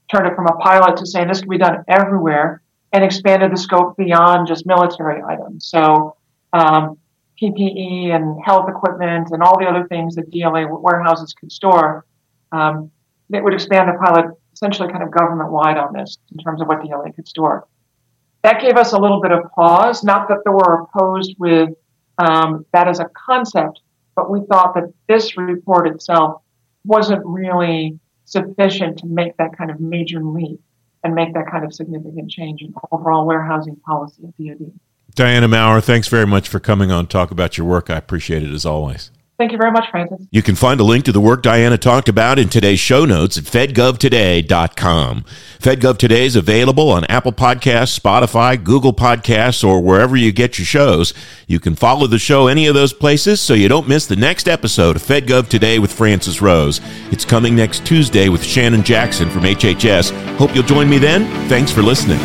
turned 0.10 0.26
it 0.26 0.36
from 0.36 0.48
a 0.48 0.56
pilot 0.60 0.96
to 0.96 1.06
saying 1.06 1.28
this 1.28 1.42
can 1.42 1.50
be 1.50 1.58
done 1.58 1.84
everywhere, 1.90 2.62
and 2.94 3.04
expanded 3.04 3.52
the 3.52 3.58
scope 3.58 3.98
beyond 3.98 4.48
just 4.48 4.66
military 4.66 5.22
items. 5.22 5.66
So 5.66 6.16
um, 6.54 6.98
PPE 7.42 8.16
and 8.16 8.42
health 8.46 8.70
equipment 8.70 9.32
and 9.32 9.44
all 9.44 9.60
the 9.60 9.66
other 9.66 9.86
things 9.90 10.16
that 10.16 10.32
DLA 10.32 10.66
warehouses 10.82 11.34
could 11.34 11.52
store. 11.52 12.06
Um, 12.54 12.90
it 13.34 13.44
would 13.44 13.54
expand 13.54 13.90
the 13.90 14.00
pilot 14.02 14.28
essentially 14.54 14.90
kind 14.90 15.04
of 15.04 15.12
government 15.12 15.52
wide 15.52 15.78
on 15.78 15.92
this 15.92 16.18
in 16.32 16.38
terms 16.38 16.62
of 16.62 16.70
what 16.70 16.80
DLA 16.80 17.14
could 17.14 17.28
store 17.28 17.68
that 18.46 18.62
gave 18.62 18.78
us 18.78 18.94
a 18.94 18.98
little 19.00 19.20
bit 19.20 19.32
of 19.32 19.52
pause. 19.56 20.04
Not 20.04 20.28
that 20.28 20.38
they 20.46 20.52
were 20.52 20.84
opposed 20.84 21.36
with 21.40 21.70
um, 22.20 22.64
that 22.74 22.88
as 22.88 23.00
a 23.00 23.10
concept, 23.28 23.82
but 24.16 24.30
we 24.30 24.42
thought 24.46 24.76
that 24.76 24.94
this 25.08 25.36
report 25.36 25.88
itself 25.88 26.44
wasn't 26.84 27.26
really 27.26 28.00
sufficient 28.26 29.00
to 29.00 29.08
make 29.08 29.36
that 29.38 29.58
kind 29.58 29.72
of 29.72 29.80
major 29.80 30.24
leap 30.24 30.62
and 31.04 31.16
make 31.16 31.34
that 31.34 31.50
kind 31.50 31.66
of 31.66 31.74
significant 31.74 32.30
change 32.30 32.62
in 32.62 32.72
overall 32.92 33.26
warehousing 33.26 33.78
policy 33.78 34.22
at 34.28 34.38
DoD. 34.38 34.72
Diana 35.16 35.48
Maurer, 35.48 35.82
thanks 35.82 36.08
very 36.08 36.28
much 36.28 36.48
for 36.48 36.60
coming 36.60 36.92
on 36.92 37.08
talk 37.08 37.32
about 37.32 37.58
your 37.58 37.66
work. 37.66 37.90
I 37.90 37.98
appreciate 37.98 38.44
it 38.44 38.52
as 38.52 38.64
always. 38.64 39.10
Thank 39.38 39.52
you 39.52 39.58
very 39.58 39.72
much, 39.72 39.90
Francis. 39.92 40.26
You 40.32 40.42
can 40.42 40.56
find 40.56 40.80
a 40.80 40.84
link 40.84 41.04
to 41.06 41.12
the 41.12 41.20
work 41.20 41.44
Diana 41.44 41.78
talked 41.78 42.08
about 42.08 42.40
in 42.40 42.48
today's 42.48 42.80
show 42.80 43.04
notes 43.04 43.38
at 43.38 43.44
fedgovtoday.com. 43.44 45.26
FedGov 45.60 45.98
Today 45.98 46.26
is 46.26 46.38
available 46.38 46.90
on 46.90 47.04
Apple 47.06 47.34
Podcasts, 47.34 48.00
Spotify, 48.00 48.62
Google 48.62 48.94
Podcasts, 48.94 49.62
or 49.68 49.82
wherever 49.82 50.16
you 50.16 50.32
get 50.32 50.58
your 50.58 50.66
shows. 50.66 51.14
You 51.48 51.60
can 51.60 51.76
follow 51.76 52.08
the 52.08 52.20
show 52.20 52.48
any 52.48 52.68
of 52.68 52.76
those 52.76 52.94
places 52.94 53.42
so 53.42 53.54
you 53.54 53.68
don't 53.68 53.90
miss 53.90 54.06
the 54.06 54.16
next 54.16 54.48
episode 54.48 54.96
of 54.96 55.02
FedGov 55.02 55.50
Today 55.50 55.80
with 55.80 55.92
Francis 55.92 56.42
Rose. 56.42 56.80
It's 57.12 57.26
coming 57.26 57.58
next 57.58 57.86
Tuesday 57.86 58.30
with 58.30 58.44
Shannon 58.44 58.84
Jackson 58.84 59.30
from 59.30 59.42
HHS. 59.42 60.12
Hope 60.38 60.56
you'll 60.56 60.64
join 60.64 60.90
me 60.90 60.98
then. 60.98 61.26
Thanks 61.50 61.72
for 61.72 61.82
listening. 61.82 62.20